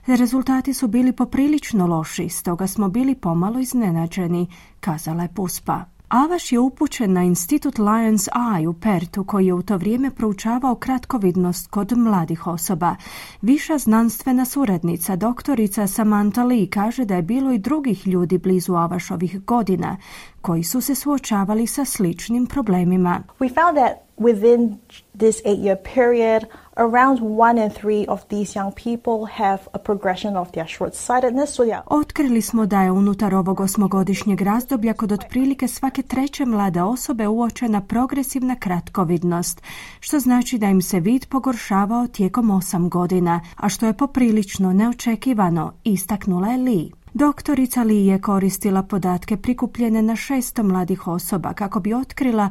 [0.06, 4.48] Rezultati su bili poprilično loši, stoga smo bili pomalo iznenađeni,
[4.80, 5.97] kazala je Puspa.
[6.10, 10.76] Avaš je upućen na institut Lions Eye u Pertu koji je u to vrijeme proučavao
[10.76, 12.96] kratkovidnost kod mladih osoba.
[13.42, 19.46] Viša znanstvena suradnica, doktorica Samantha Lee, kaže da je bilo i drugih ljudi blizu Avašovih
[19.46, 19.98] godina
[20.42, 23.24] koji su se suočavali sa sličnim problemima.
[23.40, 24.76] We found that within
[25.18, 26.44] this eight-year period,
[26.78, 31.46] around one in three of these young people have a progression of their short-sightedness.
[31.46, 31.82] So yeah.
[31.86, 37.82] Otkrili smo da je unutar ovog osmogodišnjeg razdoblja kod otprilike svake treće mlade osobe uočena
[37.82, 39.62] progresivna kratkovidnost,
[40.00, 45.74] što znači da im se vid pogoršavao tijekom osam godina, a što je poprilično neočekivano,
[45.84, 46.90] istaknula je Lee.
[47.14, 52.50] Doktorica Lee je koristila podatke prikupljene na šesto mladih osoba kako bi otkrila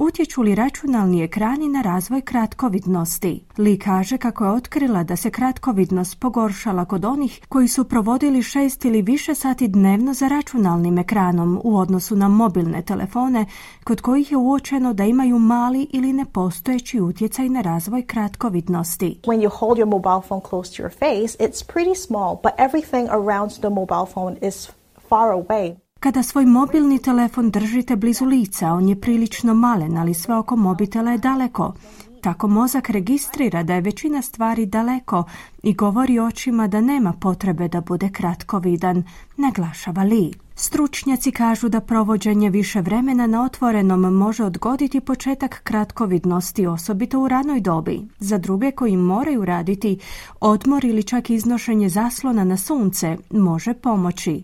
[0.00, 3.44] Utječu li računalni ekrani na razvoj kratkovidnosti?
[3.58, 8.84] Li kaže kako je otkrila da se kratkovidnost pogoršala kod onih koji su provodili šest
[8.84, 13.46] ili više sati dnevno za računalnim ekranom u odnosu na mobilne telefone
[13.84, 19.20] kod kojih je uočeno da imaju mali ili nepostojeći utjecaj na razvoj kratkovidnosti.
[19.26, 23.08] When you hold your mobile phone close to your face, it's pretty small, but everything
[23.10, 24.68] around the mobile phone is
[25.08, 25.87] far away.
[26.00, 31.10] Kada svoj mobilni telefon držite blizu lica, on je prilično malen, ali sve oko mobitela
[31.10, 31.74] je daleko.
[32.20, 35.24] Tako mozak registrira da je većina stvari daleko
[35.62, 39.04] i govori očima da nema potrebe da bude kratkovidan,
[39.36, 40.32] naglašava Li.
[40.54, 47.60] Stručnjaci kažu da provođenje više vremena na otvorenom može odgoditi početak kratkovidnosti, osobito u ranoj
[47.60, 48.00] dobi.
[48.18, 49.98] Za druge koji moraju raditi
[50.40, 54.42] odmor ili čak iznošenje zaslona na sunce može pomoći.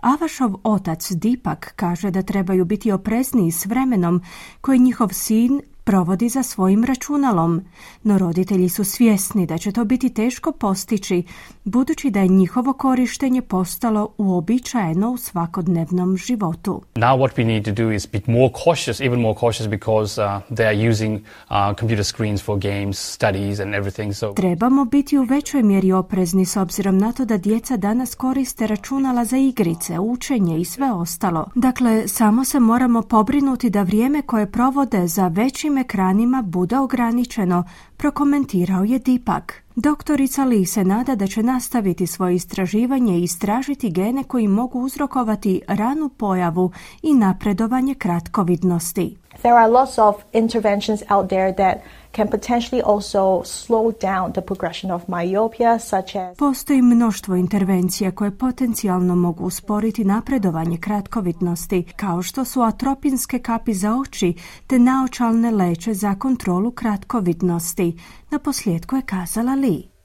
[0.00, 4.22] Avašov otac Dipak kaže da trebaju biti oprezniji s vremenom
[4.60, 7.62] koji njihov sin provodi za svojim računalom,
[8.02, 11.22] no roditelji su svjesni da će to biti teško postići,
[11.64, 16.82] budući da je njihovo korištenje postalo uobičajeno u svakodnevnom životu.
[16.94, 20.56] Now what we need to do is be more cautious, even more cautious because uh,
[20.56, 24.14] they are using uh, computer screens for games, studies and everything.
[24.14, 28.66] So Trebamo biti u većoj mjeri oprezni s obzirom na to da djeca danas koriste
[28.66, 31.46] računala za igrice, učenje i sve ostalo.
[31.54, 37.64] Dakle, samo se moramo pobrinuti da vrijeme koje provode za većim ekranima bude ograničeno,
[37.96, 39.62] prokomentirao je Dipak.
[39.76, 45.62] Doktorica Lee se nada da će nastaviti svoje istraživanje i istražiti gene koji mogu uzrokovati
[45.68, 46.72] ranu pojavu
[47.02, 49.16] i napredovanje kratkovidnosti.
[49.42, 51.76] There are lots of interventions out there that
[52.16, 58.38] can potentially also slow down the progression of myopia, such as Postoji mnoštvo intervencija koje
[58.38, 64.34] potencijalno mogu usporiti napredovanje kratkovidnosti, kao što su atropinske kapi za oči
[64.66, 67.96] te naočalne leće za kontrolu kratkovidnosti.
[68.30, 69.95] Na posljedku je kazala Li.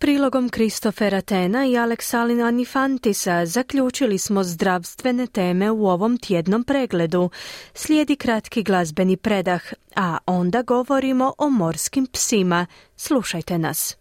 [0.00, 7.30] Prilogom Kristofera Tena i Aleksalina Anifantisa zaključili smo zdravstvene teme u ovom tjednom pregledu.
[7.74, 9.62] Slijedi kratki glazbeni predah,
[9.96, 12.66] a onda govorimo o morskim psima.
[12.96, 13.96] Slušajte nas.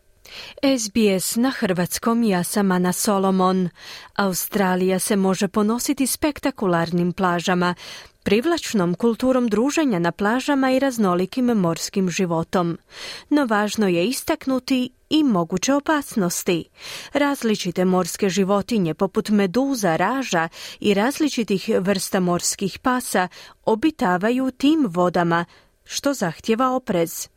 [0.79, 3.69] SBS na hrvatskom ja sam Ana Solomon.
[4.15, 7.75] Australija se može ponositi spektakularnim plažama,
[8.23, 12.77] privlačnom kulturom druženja na plažama i raznolikim morskim životom.
[13.29, 16.65] No važno je istaknuti i moguće opasnosti.
[17.13, 20.49] Različite morske životinje poput meduza, raža
[20.79, 23.27] i različitih vrsta morskih pasa
[23.65, 25.45] obitavaju tim vodama,
[25.83, 27.29] što zahtjeva oprez.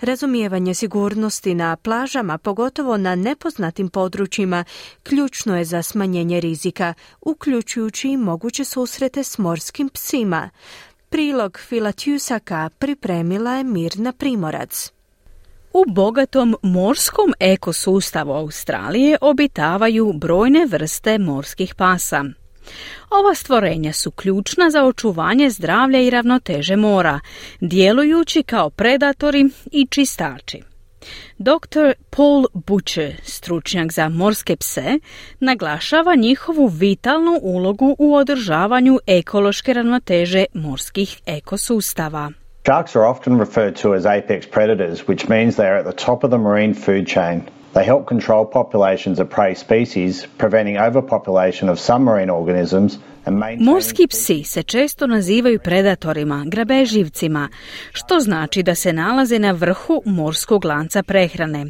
[0.00, 4.64] Razumijevanje sigurnosti na plažama, pogotovo na nepoznatim područjima,
[5.02, 10.50] ključno je za smanjenje rizika, uključujući i moguće susrete s morskim psima.
[11.08, 14.92] Prilog Fila Tjusaka pripremila je Mirna Primorac.
[15.72, 22.24] U bogatom morskom ekosustavu Australije obitavaju brojne vrste morskih pasa.
[23.10, 27.20] Ova stvorenja su ključna za očuvanje zdravlja i ravnoteže mora,
[27.60, 30.62] djelujući kao predatori i čistači.
[31.38, 31.92] Dr.
[32.10, 34.98] Paul Butcher, stručnjak za morske pse,
[35.40, 42.30] naglašava njihovu vitalnu ulogu u održavanju ekološke ravnoteže morskih ekosustava.
[42.64, 46.24] Sharks are often referred to as apex predators, which means they are at the top
[46.24, 47.40] of the marine food chain.
[47.72, 52.98] They help control populations of prey species, preventing overpopulation of some marine organisms
[53.58, 57.48] Morski psi se često nazivaju predatorima, grabežljivcima,
[57.92, 61.66] što znači da se nalaze na vrhu morskog lanca prehrane.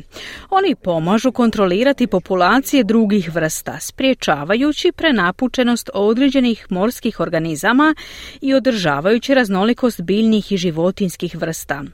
[0.50, 7.94] Oni pomažu kontrolirati populacije drugih vrsta, spriječavajući prenapučenost određenih morskih organizama
[8.40, 11.84] i održavajući raznolikost biljnih i životinskih vrsta.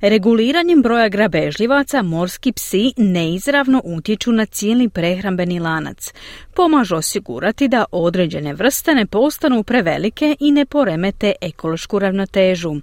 [0.00, 6.12] Reguliranjem broja grabežljivaca morski psi neizravno utječu na cijeli prehrambeni lanac,
[6.54, 12.74] pomažu osigurati da određene vrste ne postanu prevelike i ne poremete ekološku ravnotežu,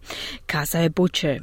[0.45, 1.41] kazao je Butcher.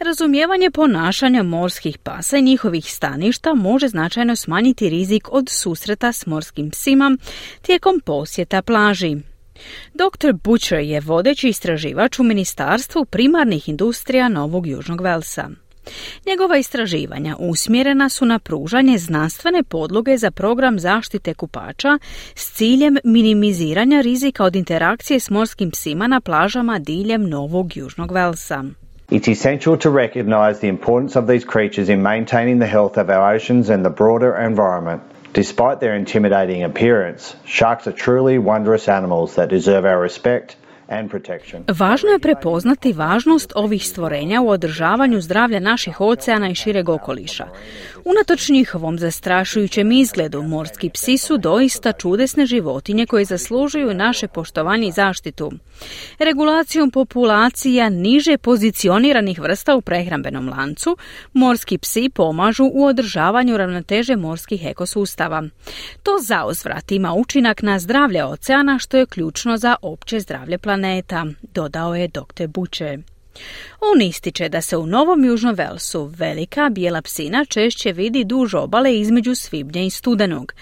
[0.00, 6.70] Razumijevanje ponašanja morskih pasa i njihovih staništa može značajno smanjiti rizik od susreta s morskim
[6.70, 7.16] psima
[7.62, 9.16] tijekom posjeta plaži.
[9.94, 10.32] Dr.
[10.44, 15.50] Butcher je vodeći istraživač u Ministarstvu primarnih industrija Novog Južnog Velsa.
[16.26, 21.98] Njegova istraživanja usmjerena su na pružanje znanstvene podloge za program zaštite kupača
[22.34, 28.64] s ciljem minimiziranja rizika od interakcije s morskim psima na plažama diljem Novog Južnog Velsa.
[29.10, 33.34] It's essential to recognize the importance of these creatures in maintaining the health of our
[33.36, 35.02] oceans and the broader environment.
[35.34, 40.56] Despite their intimidating appearance, sharks are truly wondrous animals that deserve our respect
[41.78, 47.46] Važno je prepoznati važnost ovih stvorenja u održavanju zdravlja naših oceana i šireg okoliša.
[48.04, 54.92] Unatoč njihovom zastrašujućem izgledu, morski psi su doista čudesne životinje koje zaslužuju naše poštovanje i
[54.92, 55.52] zaštitu.
[56.18, 60.96] Regulacijom populacija niže pozicioniranih vrsta u prehrambenom lancu,
[61.32, 65.42] morski psi pomažu u održavanju ravnoteže morskih ekosustava.
[66.02, 70.77] To zauzvrat ima učinak na zdravlje oceana što je ključno za opće zdravlje planeta,
[71.54, 72.46] dodao je dr.
[72.46, 72.98] Buče.
[73.80, 78.98] On ističe da se u Novom Južnom Velsu velika bijela psina češće vidi duž obale
[78.98, 80.52] između svibnja i studenog.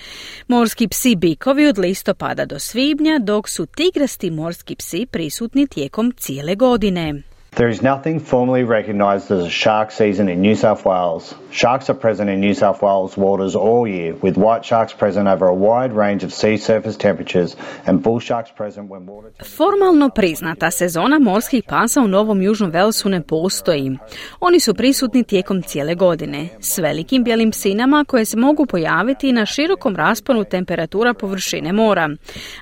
[0.49, 6.55] Morski psi bikovi od listopada do svibnja, dok su tigrasti morski psi prisutni tijekom cijele
[6.55, 7.23] godine.
[7.57, 11.34] There is nothing formally recognised as a shark season in New South Wales.
[11.50, 15.46] Sharks are present in New South Wales waters all year, with white sharks present over
[15.46, 19.32] a wide range of sea surface temperatures and bull sharks present when water...
[19.57, 23.98] Formalno priznata sezona morskih pasa u Novom Južnom Velsu ne postoji.
[24.40, 29.46] Oni su prisutni tijekom cijele godine, s velikim bijelim psinama koje se mogu pojaviti na
[29.46, 32.09] širokom rasponu temperatura površine mora,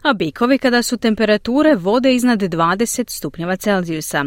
[0.02, 4.24] a bikovi kada su temperature vode iznad 20 stupnjeva Celzijusa.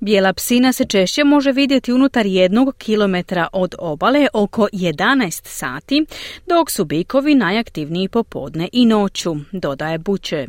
[0.00, 6.06] Bijela psina se češće može vidjeti unutar jednog kilometra od obale oko 11 sati,
[6.46, 10.46] dok su bikovi najaktivniji popodne i noću, dodaje Buče.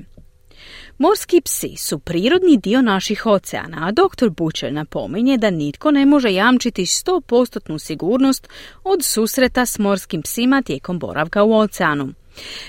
[0.98, 4.30] Morski psi su prirodni dio naših oceana, a dr.
[4.30, 8.48] Butcher napominje da nitko ne može jamčiti 100% sigurnost
[8.84, 12.14] od susreta s morskim psima tijekom boravka u oceanu.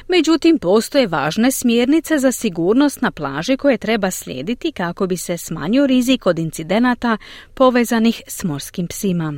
[0.08, 5.86] Međutim, postoje važne smjernice za sigurnost na plaži koje treba slijediti kako bi se smanjio
[5.86, 7.16] rizik od incidenata
[7.54, 9.34] povezanih s morskim psima.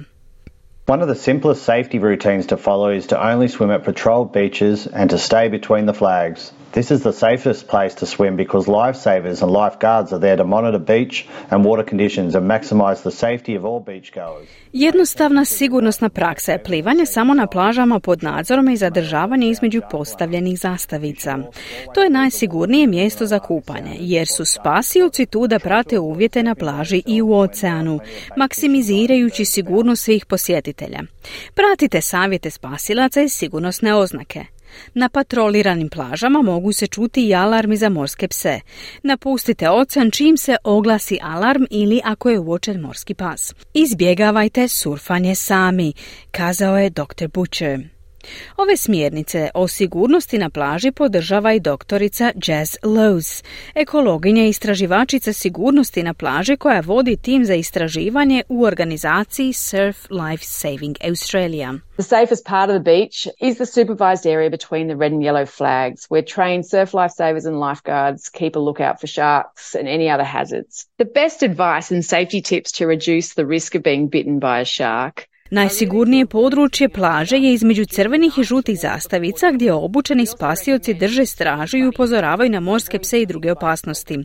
[0.88, 4.88] One of the simplest safety routines to follow is to only swim at patrolled beaches
[4.92, 6.52] and to stay between the flags.
[6.76, 10.78] This is the safest place to swim because lifesavers and lifeguards are there to monitor
[10.78, 14.46] beach and water conditions and maximize the safety of all beachgoers.
[14.72, 21.38] Jednostavna sigurnosna praksa je plivanje samo na plažama pod nadzorom i zadržavanje između postavljenih zastavica.
[21.94, 27.02] To je najsigurnije mjesto za kupanje, jer su spasioci tu da prate uvjete na plaži
[27.06, 28.00] i u oceanu,
[28.36, 31.00] maksimizirajući sigurnost svih posjetitelja.
[31.54, 34.55] Pratite savjete spasilaca i sigurnosne oznake.
[34.94, 38.60] Na patroliranim plažama mogu se čuti i alarmi za morske pse.
[39.02, 43.54] Napustite ocean čim se oglasi alarm ili ako je uočen morski pas.
[43.74, 45.92] Izbjegavajte surfanje sami,
[46.30, 47.28] kazao je dr.
[47.34, 47.95] Butcher.
[48.56, 56.02] Ove smjernice o sigurnosti na plaži podržava i doktorica Jazz Lowe's, ekologinja i istraživačica sigurnosti
[56.02, 61.74] na plaži koja vodi tim za istraživanje u organizaciji Surf Life Saving Australia.
[61.96, 65.46] The safest part of the beach is the supervised area between the red and yellow
[65.46, 70.24] flags, where trained surf lifesavers and lifeguards keep a lookout for sharks and any other
[70.24, 70.86] hazards.
[70.98, 74.64] The best advice and safety tips to reduce the risk of being bitten by a
[74.64, 81.76] shark Najsigurnije područje plaže je između crvenih i žutih zastavica gdje obučeni spasioci drže stražu
[81.76, 84.18] i upozoravaju na morske pse i druge opasnosti.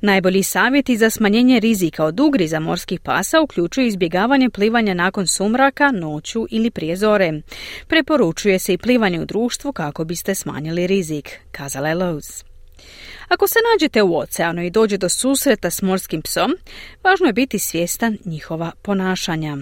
[0.00, 6.46] Najbolji savjeti za smanjenje rizika od ugriza morskih pasa uključuju izbjegavanje plivanja nakon sumraka, noću
[6.50, 7.32] ili prije zore.
[7.86, 12.44] Preporučuje se i plivanje u društvu kako biste smanjili rizik, kazala je Lowe's.
[13.28, 16.56] Ako se nađete u oceanu i dođe do susreta s morskim psom,
[17.04, 19.56] važno je biti svjestan njihova ponašanja.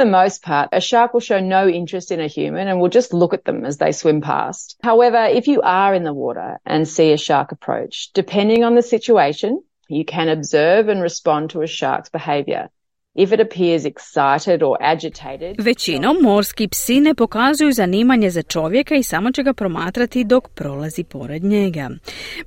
[0.00, 3.12] The most part, a shark will show no interest in a human and will just
[3.12, 4.76] look at them as they swim past.
[4.82, 8.82] However, if you are in the water and see a shark approach, depending on the
[8.82, 12.70] situation, you can observe and respond to a shark's behavior.
[13.14, 19.02] If it appears excited or agitated, Većinom morski psi ne pokazuju zanimanje za čovjeka i
[19.02, 21.90] samo će ga promatrati dok prolazi pored njega.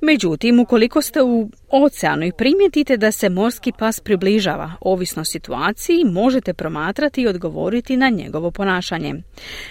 [0.00, 1.48] Međutim, ukoliko ste u
[1.82, 8.08] oceanu i primijetite da se morski pas približava, ovisno situaciji, možete promatrati i odgovoriti na
[8.08, 9.14] njegovo ponašanje.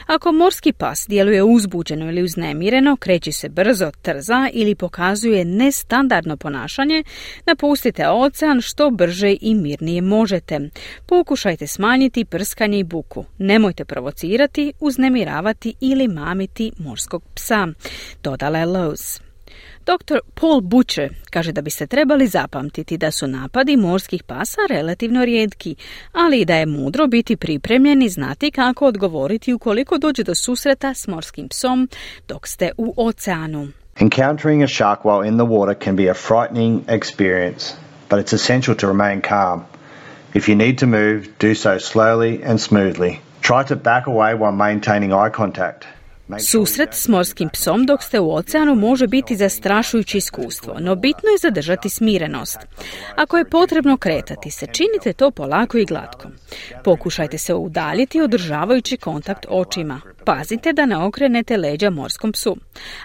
[0.06, 7.04] Ako morski pas djeluje uzbuđeno ili uznemireno, kreće se brzo, trza ili pokazuje nestandardno ponašanje,
[7.45, 10.60] napustite ocean što brže i mirnije možete.
[11.06, 13.26] Pokušajte smanjiti prskanje i buku.
[13.38, 17.68] Nemojte provocirati, uznemiravati ili mamiti morskog psa,
[18.24, 19.32] dodala je Lowe's.
[19.86, 20.19] Dr.
[20.34, 25.75] Paul Butcher kaže da biste trebali zapamtiti da su napadi morskih pasa relativno rijetki,
[26.11, 30.93] ali i da je mudro biti pripremljen i znati kako odgovoriti ukoliko dođe do susreta
[30.93, 31.89] s morskim psom
[32.27, 33.67] dok ste u oceanu.
[33.99, 37.73] Encountering a shark while in the water can be a frightening experience,
[38.09, 39.61] but it's essential to remain calm.
[40.34, 43.19] If you need to move, do so slowly and smoothly.
[43.41, 45.86] Try to back away while maintaining eye contact.
[46.39, 51.38] Susret s morskim psom dok ste u oceanu može biti zastrašujuće iskustvo, no bitno je
[51.38, 52.57] zadržati smirenost.
[53.15, 56.28] Ako je potrebno kretati se, činite to polako i glatko.
[56.84, 60.01] Pokušajte se udaljiti održavajući kontakt očima.
[60.26, 62.57] Pazite da ne okrenete leđa morskom psu.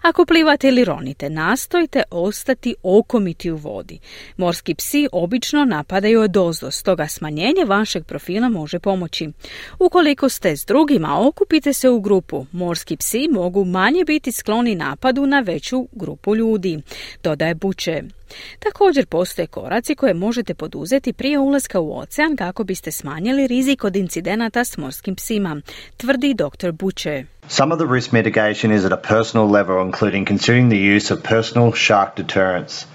[0.03, 3.99] Ako plivate ili ronite, nastojte ostati okomiti u vodi.
[4.37, 9.29] Morski psi obično napadaju od ozdo, stoga smanjenje vašeg profila može pomoći.
[9.79, 12.47] Ukoliko ste s drugima, okupite se u grupu.
[12.53, 16.83] Morski psi mogu manje biti skloni napadu na veću grupu ljudi,
[17.23, 18.18] dodaje Buče.
[18.59, 23.97] Također postoje koraci koje možete poduzeti prije ulaska u ocean kako biste smanjili rizik od
[23.97, 25.61] incidenata s morskim psima,
[25.97, 26.73] tvrdi dr.
[26.73, 27.25] Buče.
[27.49, 31.23] Some of the risk mitigation is at a personal level, including considering the use of
[31.23, 32.87] personal shark deterrents.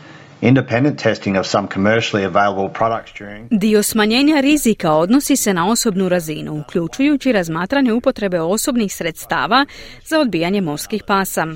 [0.46, 3.48] Independent testing of some commercially available products during...
[3.50, 9.66] Dio smanjenja rizika odnosi se na osobnu razinu, uključujući razmatranje upotrebe osobnih sredstava
[10.06, 11.48] za odbijanje morskih pasa.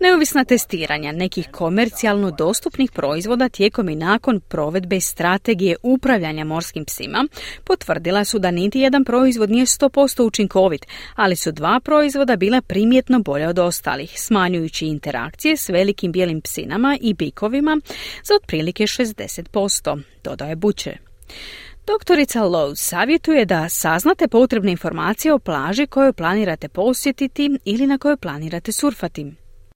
[0.00, 7.24] Neovisna testiranja nekih komercijalno dostupnih proizvoda tijekom i nakon provedbe strategije upravljanja morskim psima
[7.64, 13.18] potvrdila su da niti jedan proizvod nije 100% učinkovit, ali su dva proizvoda bila primjetno
[13.18, 17.80] bolje od ostalih, smanjujući interakcije s velikim bijelim psinama i bikovima
[18.28, 20.96] za otprilike 60%, dodaje Buče.
[21.86, 28.16] Doktorica Lowe savjetuje da saznate potrebne informacije o plaži koju planirate posjetiti ili na kojoj
[28.16, 29.24] planirate surfati.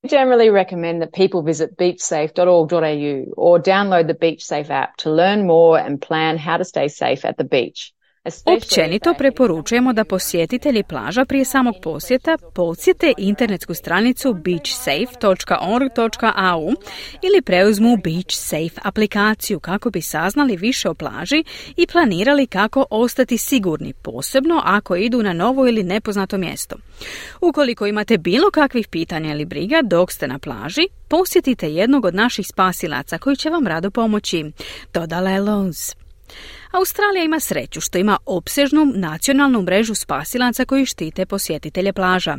[0.03, 5.83] We generally recommend that people visit beachsafe.org.au or download the BeachSafe app to learn more
[5.87, 7.81] and plan how to stay safe at the beach.
[8.57, 16.73] Općenito preporučujemo da posjetitelji plaža prije samog posjeta posjete internetsku stranicu beachsafe.org.au
[17.23, 21.45] ili preuzmu Beach Safe aplikaciju kako bi saznali više o plaži
[21.77, 26.77] i planirali kako ostati sigurni, posebno ako idu na novo ili nepoznato mjesto.
[27.41, 32.47] Ukoliko imate bilo kakvih pitanja ili briga dok ste na plaži, posjetite jednog od naših
[32.47, 34.53] spasilaca koji će vam rado pomoći.
[34.95, 36.03] Dodala je Lowe's.
[36.73, 42.37] Australija ima sreću što ima opsežnu nacionalnu mrežu spasilaca koji štite posjetitelje plaža.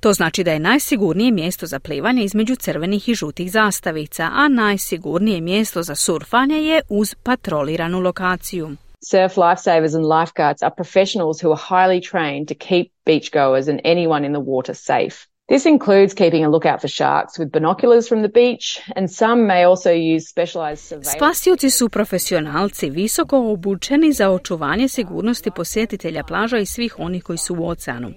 [0.00, 5.40] To znači da je najsigurnije mjesto za plivanje između crvenih i žutih zastavica, a najsigurnije
[5.40, 8.70] mjesto za surfanje je uz patroliranu lokaciju.
[9.10, 14.26] Surf lifesavers and lifeguards are professionals who are highly trained to keep beachgoers and anyone
[14.26, 15.31] in the water safe.
[15.48, 19.64] This includes keeping a lookout for sharks with binoculars from the beach and some may
[19.64, 21.16] also use specialized surveillance.
[21.16, 27.54] Spasioci su profesionalci visoko obučeni za očuvanje sigurnosti posjetitelja plaža i svih onih koji su
[27.54, 28.12] u oceanu.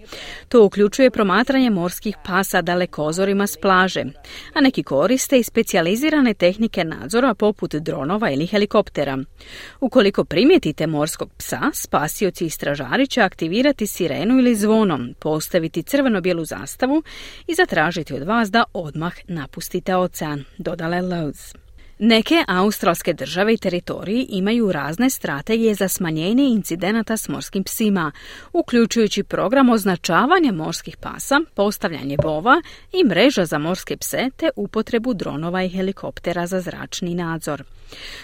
[0.49, 4.03] To uključuje promatranje morskih pasa dalekozorima s plaže,
[4.53, 9.17] a neki koriste i specijalizirane tehnike nadzora poput dronova ili helikoptera.
[9.79, 17.03] Ukoliko primijetite morskog psa, spasioci i stražari će aktivirati sirenu ili zvonom, postaviti crveno-bijelu zastavu
[17.47, 21.55] i zatražiti od vas da odmah napustite ocean, dodala Lowe's.
[21.99, 28.11] Neke australske države i teritoriji imaju razne strategije za smanjenje incidenata s morskim psima,
[28.53, 32.61] uključujući program označavanja morskih pasa, postavljanje bova
[32.93, 37.63] i mreža za morske pse te upotrebu dronova i helikoptera za zračni nadzor.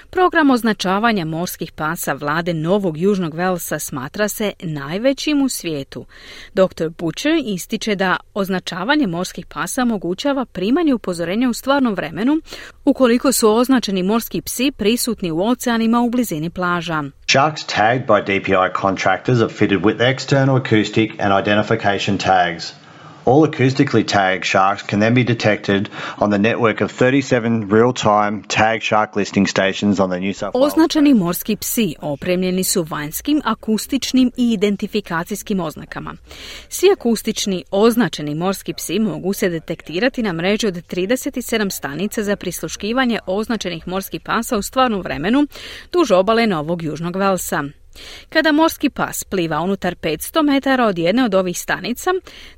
[0.09, 6.05] Program označavanja morskih pasa vlade Novog Južnog Velsa smatra se najvećim u svijetu.
[6.53, 6.89] Dr.
[6.97, 12.41] Butcher ističe da označavanje morskih pasa omogućava primanje upozorenja u stvarnom vremenu
[12.85, 17.03] ukoliko su označeni morski psi prisutni u oceanima u blizini plaža.
[17.27, 22.80] Sharks tagged by DPI contractors are fitted with external acoustic and identification tags.
[23.25, 28.81] All acoustically tagged sharks can then be detected on the network of 37 real-time tag
[28.81, 30.73] shark listing stations on the New South Wales.
[30.73, 36.15] Označeni morski psi opremljeni su vanjskim, akustičnim i identifikacijskim oznakama.
[36.69, 43.19] Svi akustični označeni morski psi mogu se detektirati na mreži od 37 stanica za prisluškivanje
[43.25, 45.47] označenih morskih pasa u stvarnom vremenu
[45.91, 47.63] duž obale Novog Južnog Velsa.
[48.29, 52.11] Kada morski pas pliva unutar 500 metara od jedne od ovih stanica,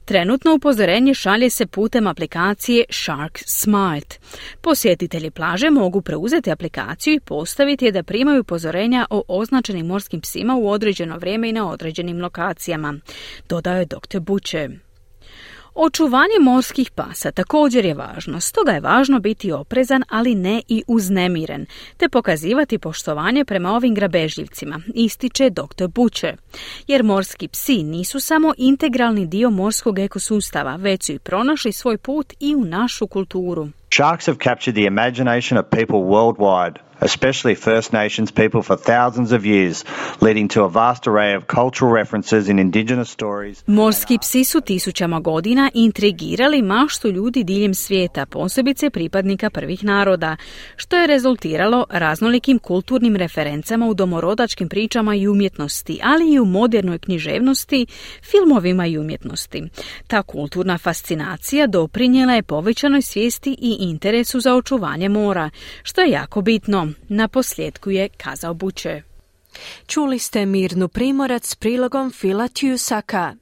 [0.06, 4.20] trenutno upozorenje šalje se putem aplikacije Shark Smart.
[4.62, 10.56] Posjetitelji plaže mogu preuzeti aplikaciju i postaviti je da primaju upozorenja o označenim morskim psima
[10.56, 12.94] u određeno vrijeme i na određenim lokacijama,
[13.50, 14.20] dodao je dr.
[14.20, 14.70] Buče.
[15.76, 21.65] Očuvanje morskih pasa također je važno, stoga je važno biti oprezan, ali ne i uznemiren,
[21.97, 25.88] te pokazivati poštovanje prema ovim grabežljivcima, ističe dr.
[25.88, 26.34] Buče.
[26.88, 32.34] Jer morski psi nisu samo integralni dio morskog ekosustava, već su i pronašli svoj put
[32.39, 33.67] i u našu kulturu.
[33.95, 39.41] Sharks have captured the imagination of people worldwide especially First Nations people, for thousands of
[39.45, 39.86] years,
[40.22, 43.64] leading to a vast array of cultural references in indigenous stories.
[43.68, 50.38] Morski psi su tisućama godina intrigirali maštu ljudi diljem svijeta, posebice pripadnika prvih naroda,
[50.76, 56.99] što je rezultiralo raznolikim kulturnim referencama u domorodačkim pričama i umjetnosti, ali i u modernoj
[56.99, 57.86] književnosti,
[58.32, 59.64] filmovima i umjetnosti.
[60.08, 65.49] Ta kulturna fascinacija doprinjela je povećanoj svijesti i interesu za očuvanje mora,
[65.84, 66.93] što je jako bitno.
[67.10, 69.02] Na posljedku je kazao Buče.
[69.88, 73.36] Čuli ste Mirnu Primorac s prilogom Fila Tjusaka.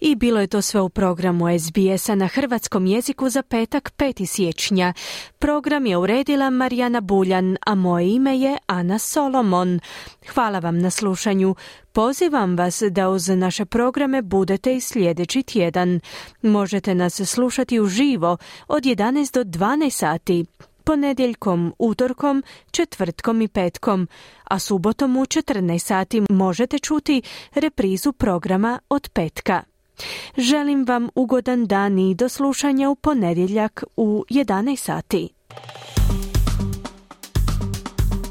[0.00, 4.26] I bilo je to sve u programu SBS-a na hrvatskom jeziku za petak 5.
[4.26, 4.92] siječnja.
[5.38, 9.80] Program je uredila Marijana Buljan, a moje ime je Ana Solomon.
[10.28, 11.54] Hvala vam na slušanju.
[11.92, 16.00] Pozivam vas da uz naše programe budete i sljedeći tjedan.
[16.42, 18.36] Možete nas slušati uživo
[18.68, 20.44] od 11 do 12 sati
[20.86, 24.08] ponedjeljkom, utorkom, četvrtkom i petkom,
[24.44, 27.22] a subotom u 14 sati možete čuti
[27.54, 29.62] reprizu programa od petka.
[30.36, 35.28] Želim vam ugodan dan i do slušanja u ponedjeljak u 11 sati.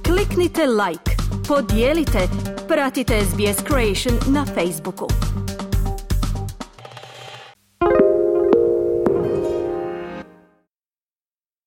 [0.06, 1.12] Kliknite like,
[1.48, 2.20] podijelite,
[2.68, 5.08] pratite SBS Creation na Facebooku.